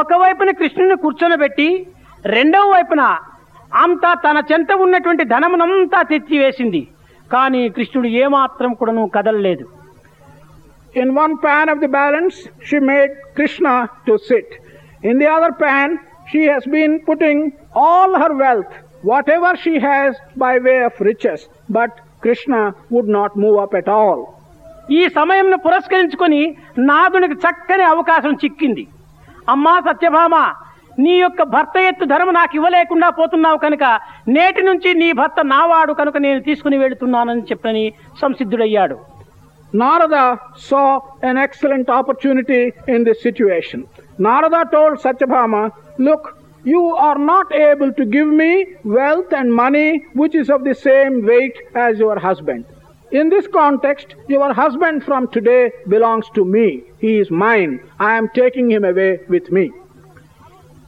[0.00, 1.66] ఒకవైపున కృష్ణుని కూర్చొనబెట్టి
[2.36, 3.02] రెండవ వైపున
[3.82, 6.82] అంతా తన చెంత ఉన్నటువంటి ధనమునంతా తెచ్చివేసింది
[7.30, 9.66] కానీ కృష్ణుడు ఏమాత్రం కూడాను కదలలేదు
[10.96, 12.36] In one pan of the balance,
[12.66, 13.72] she made Krishna
[14.06, 14.46] to sit.
[15.02, 15.88] In the other pan,
[16.26, 17.38] she has been putting
[17.76, 18.72] all her wealth,
[19.02, 21.40] whatever she has, by way of riches.
[21.70, 22.60] But Krishna
[22.90, 24.20] would not move up at all.
[24.90, 26.40] ఈ సమయంను పురస్కరించుకొని
[26.88, 28.84] నాదునికి చక్కని అవకాశం చిక్కింది
[29.48, 30.34] అమ్మా సత్యభామ
[30.98, 33.84] నీ యొక్క భర్త ఎత్తు ధర్మ నాకు ఇవ్వలేకుండా పోతున్నావు కనుక
[34.36, 37.84] నేటి నుంచి నీ భర్త నావాడు కనుక నేను తీసుకుని వెళుతున్నానని చెప్పని
[38.22, 38.96] సంసిద్ధుడయ్యాడు
[39.72, 40.16] Narada
[40.68, 40.82] saw
[41.30, 42.60] an excellent opportunity
[42.94, 43.84] in this situation
[44.18, 50.34] Narada told Satyabhama, Look, you are not able to give me wealth and money which
[50.34, 52.64] is of the same weight as your husband.
[53.12, 56.82] In this context, your husband from today belongs to me.
[56.98, 57.80] He is mine.
[58.00, 59.66] I am taking him away with me.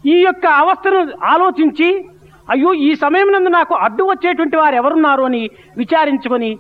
[0.05, 0.99] ఈ యొక్క అవస్థను
[1.31, 1.89] ఆలోచించి
[2.49, 5.41] అయ్యో ఈ సమయం నందు నాకు అడ్డు వచ్చేటువంటి వారు ఎవరున్నారు అని
[5.81, 6.51] విచారించుకొని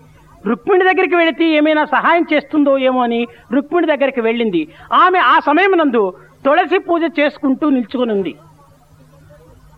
[0.51, 3.21] రుక్మిణి దగ్గరికి వెళితే ఏమైనా సహాయం చేస్తుందో ఏమో అని
[3.57, 4.63] రుక్మిణి దగ్గరికి వెళ్ళింది
[5.03, 6.03] ఆమె ఆ సమయం నందు
[6.46, 8.34] తులసి పూజ చేసుకుంటూ నిల్చుకుని ఉంది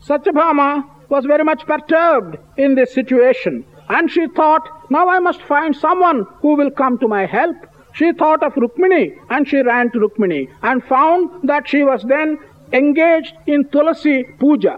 [0.08, 0.70] Satyabhama
[1.10, 3.54] was very much perturbed in this situation
[3.90, 7.58] and she thought, now I must find someone who will come to my help.
[7.94, 12.30] She thought of Rukmini and she ran to Rukmini and found that she was then
[12.74, 14.76] engaged in Tulasi Puja.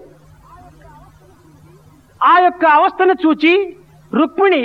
[2.21, 3.51] ఆ యొక్క అవస్థను చూచి
[4.11, 4.63] రుక్మిణి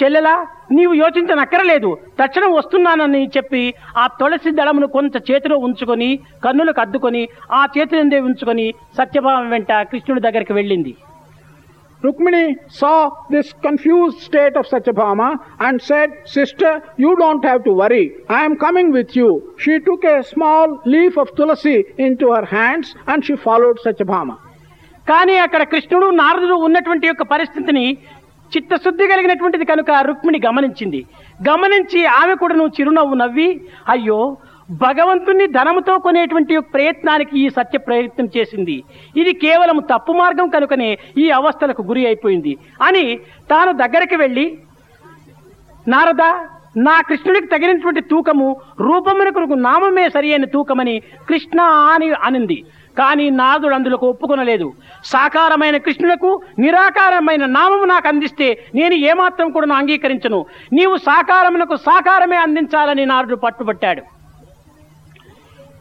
[0.00, 0.34] చెల్లెలా
[0.76, 1.90] నీవు యోచించనక్కరలేదు
[2.20, 3.62] తక్షణం వస్తున్నానని చెప్పి
[4.02, 6.10] ఆ తులసి దళమును కొంత చేతిలో ఉంచుకొని
[6.44, 7.22] కన్నులకు అద్దుకొని
[7.52, 8.66] ఆ చేతినందే ఉంచుకొని
[9.00, 10.94] సత్యభామ వెంట కృష్ణుడి దగ్గరికి వెళ్ళింది
[12.02, 12.94] Rukmini saw
[13.30, 15.28] this confused state of Satyabhama
[15.60, 18.12] and said, Sister, you don't have to worry.
[18.28, 19.28] I am coming with you.
[19.56, 24.36] She took a small leaf of tulasi into her hands and she followed Satyabhama.
[25.06, 27.86] కానీ అక్కడ కృష్ణుడు నారదుడు ఉన్నటువంటి యొక్క పరిస్థితిని
[28.56, 31.04] చిత్తశుద్ధి కలిగినటువంటిది కనుక రుక్మిణి గమనించింది.
[31.48, 34.36] గమనించి ఆమె కూడా నువ్వు చిరునవ్వు నవ్వి అయ్యో
[34.70, 38.82] భగవంతుణ్ణి ధనముతో కొనేటువంటి ప్రయత్నానికి ఈ సత్య ప్రయత్నం చేసింది.
[39.16, 42.58] ఇది కేవలం తప్పు మార్గం కనుకనే ఈ అవస్థలకు గురి అయిపోయింది.
[42.82, 43.18] అని
[43.50, 44.58] తాను దగ్గరికి వెళ్ళి
[45.88, 46.22] నారద
[46.76, 52.64] నా కృష్ణుడికి తగినటువంటి తూకము రూపమునకు నామమే సరి అయిన తూకమని కృష్ణ అని అనింది.
[53.00, 54.66] కానీ నారదుడు అందులోకి ఒప్పుకొనలేదు
[55.12, 56.30] సాకారమైన కృష్ణులకు
[56.64, 60.40] నిరాకారమైన నామము నాకు అందిస్తే నేను ఏమాత్రం కూడా నా అంగీకరించను
[60.78, 64.02] నీవు సాకారమునకు సాకారమే అందించాలని నారదుడు పట్టుబట్టాడు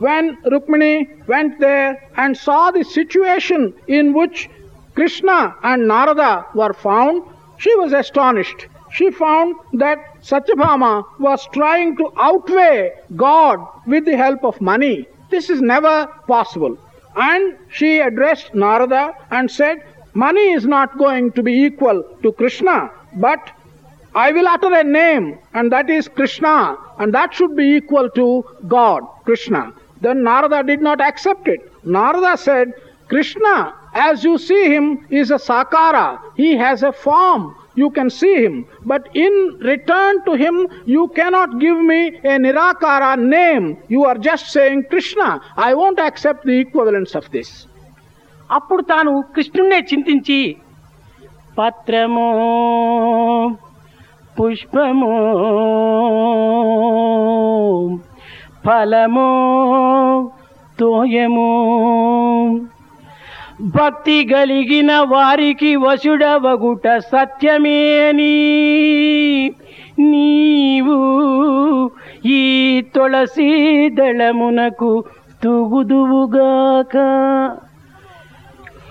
[0.02, 0.94] When Rukmini
[1.28, 4.50] went there and saw the situation in which
[4.96, 7.18] Krishna and Narada were found,
[7.60, 8.66] she was astonished.
[8.92, 15.08] She found that Satyabhama was trying to outweigh God with the help of money.
[15.30, 16.78] This is never possible.
[17.16, 19.84] And she addressed Narada and said,
[20.14, 23.52] Money is not going to be equal to Krishna, but
[24.14, 28.46] I will utter a name, and that is Krishna, and that should be equal to
[28.68, 29.72] God, Krishna.
[30.02, 31.72] Then Narada did not accept it.
[31.86, 32.74] Narada said,
[33.08, 36.20] Krishna, as you see him, is a sakara.
[36.36, 37.56] He has a form.
[37.76, 38.66] You can see him.
[38.86, 43.78] But in return to him, you cannot give me a nirakara name.
[43.88, 45.42] You are just saying Krishna.
[45.56, 47.52] I won't accept the equivalence of this.
[48.58, 50.40] అప్పుడు తాను కృష్ణుణ్ణే చింతించి
[51.58, 52.26] పత్రము
[54.38, 55.14] పుష్పము
[58.66, 59.30] ఫలము
[60.80, 61.50] తోయము
[63.62, 68.36] భక్తి కలిగిన వారికి వసుడవగుట సత్యమేని.
[70.00, 70.98] నీవు
[72.26, 75.04] ఈ తులసి దళమునకు
[75.44, 76.96] తూగుదువుగాక.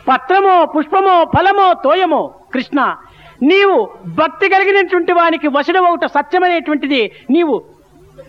[0.08, 2.94] పత్రమో పుష్పమో ఫలమో తోయమో కృష్ణ
[3.42, 7.62] నీవు భక్తి కలిగినటువంటి వానికి వశడవవుట సత్యమనేటువంటిది నీవు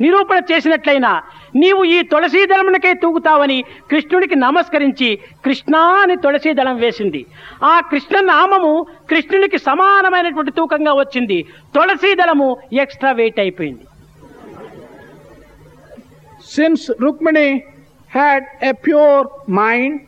[0.01, 1.21] నిరూపణ చేసినట్లయినా
[1.55, 3.57] నీవు ఈ తులసీదళమునకే తూగుతావని
[3.91, 5.09] కృష్ణుడికి నమస్కరించి
[5.45, 7.21] కృష్ణ అని తులసీదళం వేసింది.
[7.71, 8.73] ఆ కృష్ణ నామము
[9.09, 11.39] కృష్ణునికి సమానమైనటువంటి తూకంగా వచ్చింది.
[11.75, 12.49] తులసీదళము
[12.83, 13.85] ఎక్స్ట్రా వెయిట్ అయిపోయింది.
[16.55, 17.49] Since Rukmini
[18.11, 19.27] had a pure
[19.61, 19.99] mind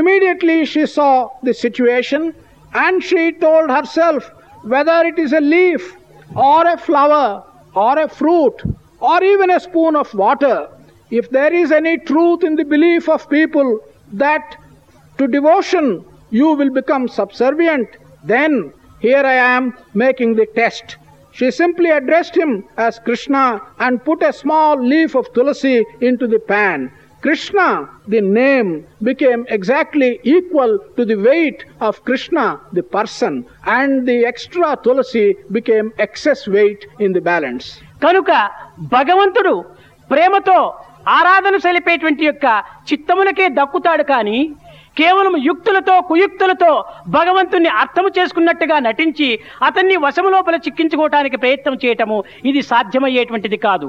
[0.00, 1.08] immediately she saw
[1.46, 2.26] the situation
[2.86, 4.26] and she told herself
[4.74, 5.86] whether it is a leaf
[6.52, 7.34] or a flower
[7.86, 8.60] or a fruit
[9.00, 10.68] or even a spoon of water,
[11.10, 13.80] if there is any truth in the belief of people
[14.12, 14.56] that
[15.18, 17.88] to devotion you will become subservient,
[18.24, 20.96] then here I am making the test.
[21.32, 26.38] She simply addressed him as Krishna and put a small leaf of tulasi into the
[26.38, 26.90] pan.
[27.20, 34.24] Krishna, the name, became exactly equal to the weight of Krishna, the person, and the
[34.24, 37.80] extra tulasi became excess weight in the balance.
[38.04, 38.30] కనుక
[38.96, 39.54] భగవంతుడు
[40.10, 40.58] ప్రేమతో
[41.18, 42.46] ఆరాధన సెలిపేటువంటి యొక్క
[42.88, 44.38] చిత్తములకే దక్కుతాడు కానీ
[44.98, 46.70] కేవలం యుక్తులతో కుయుక్తులతో
[47.16, 49.28] భగవంతుణ్ణి అర్థము చేసుకున్నట్టుగా నటించి
[49.66, 52.18] అతన్ని వశములోపల చిక్కించుకోవటానికి ప్రయత్నం చేయటము
[52.50, 53.88] ఇది సాధ్యమయ్యేటువంటిది కాదు.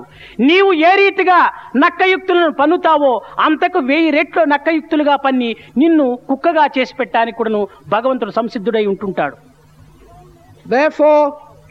[0.49, 1.39] నీవు ఏ రీతిగా
[1.83, 3.13] నక్కయుక్తులను పన్నుతావో
[3.45, 5.49] అంతకు వెయ్యి రెట్లు నక్కయుక్తులుగా పన్ని
[5.83, 7.61] నిన్ను కుక్కగా చేసి పెట్టడానికి కూడాను
[7.95, 9.37] భగవంతుడు సంసిద్ధుడై ఉంటుంటాడు.
[10.65, 11.23] Therefore,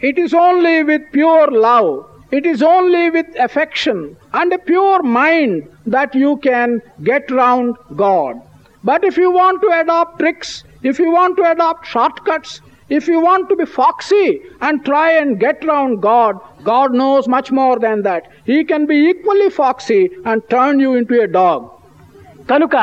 [0.08, 1.90] it is only with pure love,
[2.31, 8.41] it is only with affection and a pure mind that you can get round God.
[8.83, 13.19] But if you want to adopt tricks, if you want to adopt shortcuts, if you
[13.21, 18.01] want to be foxy and try and get round God, God knows much more than
[18.03, 18.23] that.
[18.45, 21.69] He can be equally foxy and turn you into a dog.
[22.51, 22.75] కనుక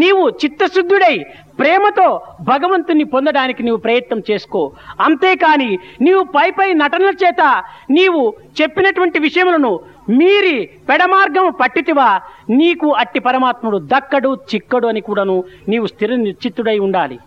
[0.00, 1.14] నీవు చిత్తశుద్ధుడై
[1.59, 4.71] ప్రేమతో భగవంతుని పొందడానికి నీవు ప్రయత్నం చేసుకో.
[4.99, 9.79] అంతేకాని నీవు పై పై నటనల చేత నీవు చెప్పినటువంటి విషయములను
[10.09, 12.21] మీరి పెడమార్గం పట్టితివా.
[12.49, 17.19] నీకు అట్టి పరమాత్ముడు దక్కడు చిక్కడు అని కూడాను నీవు స్థిర నిశ్చిత్తుడై ఉండాలి.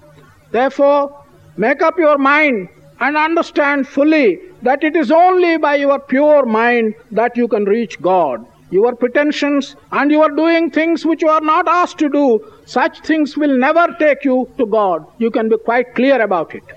[1.59, 2.69] Make up your mind
[3.03, 4.27] and understand fully
[4.65, 9.77] that it is only by your pure mind that you can reach God your pretensions
[9.99, 12.25] and you are doing things which you are not as to do
[12.73, 16.73] such things will never take you to God you can be quite clear about it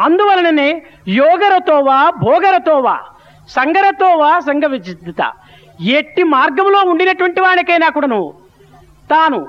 [0.00, 2.96] అందువలననే యోగరతోవా భోగరతోవా
[3.48, 5.22] సంగరతోవా సంఘ విచిత్త
[5.80, 8.34] ఎట్టి మార్గంలో ఉండినటువంటి వాడికైనా కూడాను
[9.10, 9.48] తాను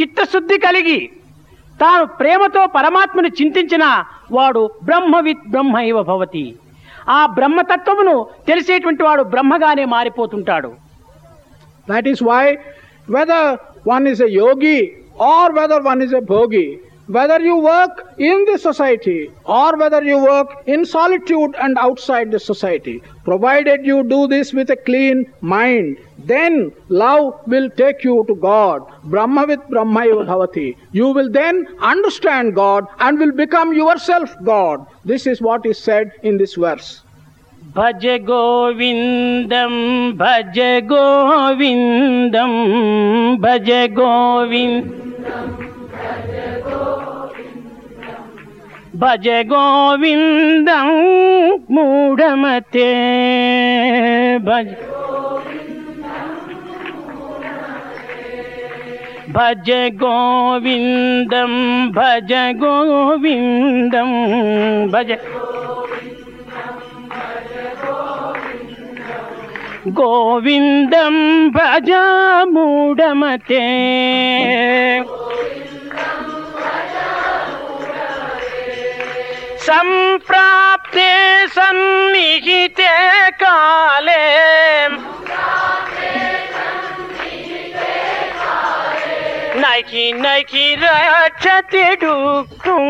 [0.00, 1.10] చిత్తశుద్ధి కలిగి
[1.80, 6.56] తాను ప్రేమతో పరమాత్మను చింతించిన వాడు బ్రహ్మవిత్ బ్రహ్మ ఇవ భవతి.
[7.08, 10.72] ఆ బ్రహ్మతత్వమును తెలిసేటువంటి వాడు బ్రహ్మగానే మారిపోతుంటాడు.
[11.88, 12.58] That is why
[13.10, 13.58] whether
[13.94, 14.96] one is a yogi
[15.30, 20.18] or whether one is a bhogi, whether you work in the society or whether you
[20.18, 25.96] work in solitude and outside the society, provided you do this with a clean mind,
[26.18, 28.86] then love will take you to God.
[29.04, 30.76] Brahma with Brahma bhavati.
[30.92, 34.86] You will then understand God and will become yourself God.
[35.06, 37.02] This is what is said in this verse.
[37.76, 39.72] भज गोविन्दं
[40.18, 40.58] भज
[40.90, 42.52] गोविन्दं
[43.40, 45.26] भज गोविन्द
[49.02, 50.88] भज गोविन्दं
[51.74, 52.88] मूढमते
[54.48, 54.74] भज
[59.36, 59.70] भज
[60.02, 61.52] गोविन्दं
[61.98, 64.10] भज गोविन्दं
[64.92, 65.12] भज
[69.96, 71.14] गोविन्दं
[71.50, 71.90] भज
[72.52, 73.60] मूढमते
[79.66, 81.10] सम्प्राप्ते
[81.48, 82.90] सन्निहिते
[83.42, 84.26] काले।
[89.60, 92.86] नखि नखि रक्षति डुक्कुं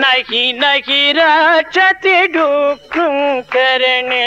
[0.00, 4.24] नाही नाही राचत ढोकूं करणे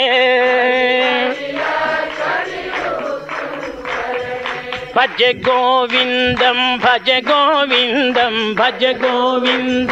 [4.96, 9.90] भज गोविन्दं भज गोविन्दं भज गोविन्द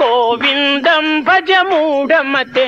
[0.00, 2.66] गोविन्दं भज मूढमते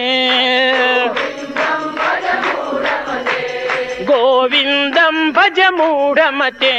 [4.10, 6.74] गोविन्दं भज मूढमते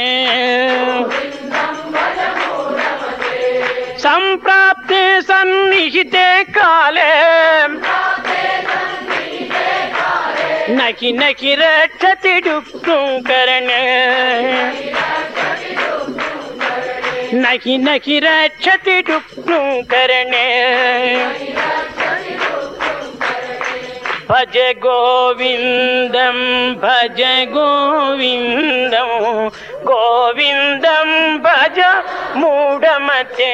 [4.02, 6.26] సంప్రాప్తే సన్నిహితే
[6.56, 7.10] కాలే
[10.76, 13.82] నకి నకి రక్షతి డుక్తుం కరణే
[17.42, 18.96] నకి నకి రక్షతి
[24.32, 26.36] भज गोविन्दं
[26.82, 27.18] भज
[27.52, 29.06] गोविन्दो
[29.88, 31.10] गोविन्दं
[31.46, 31.80] भज
[32.36, 33.50] मूडमते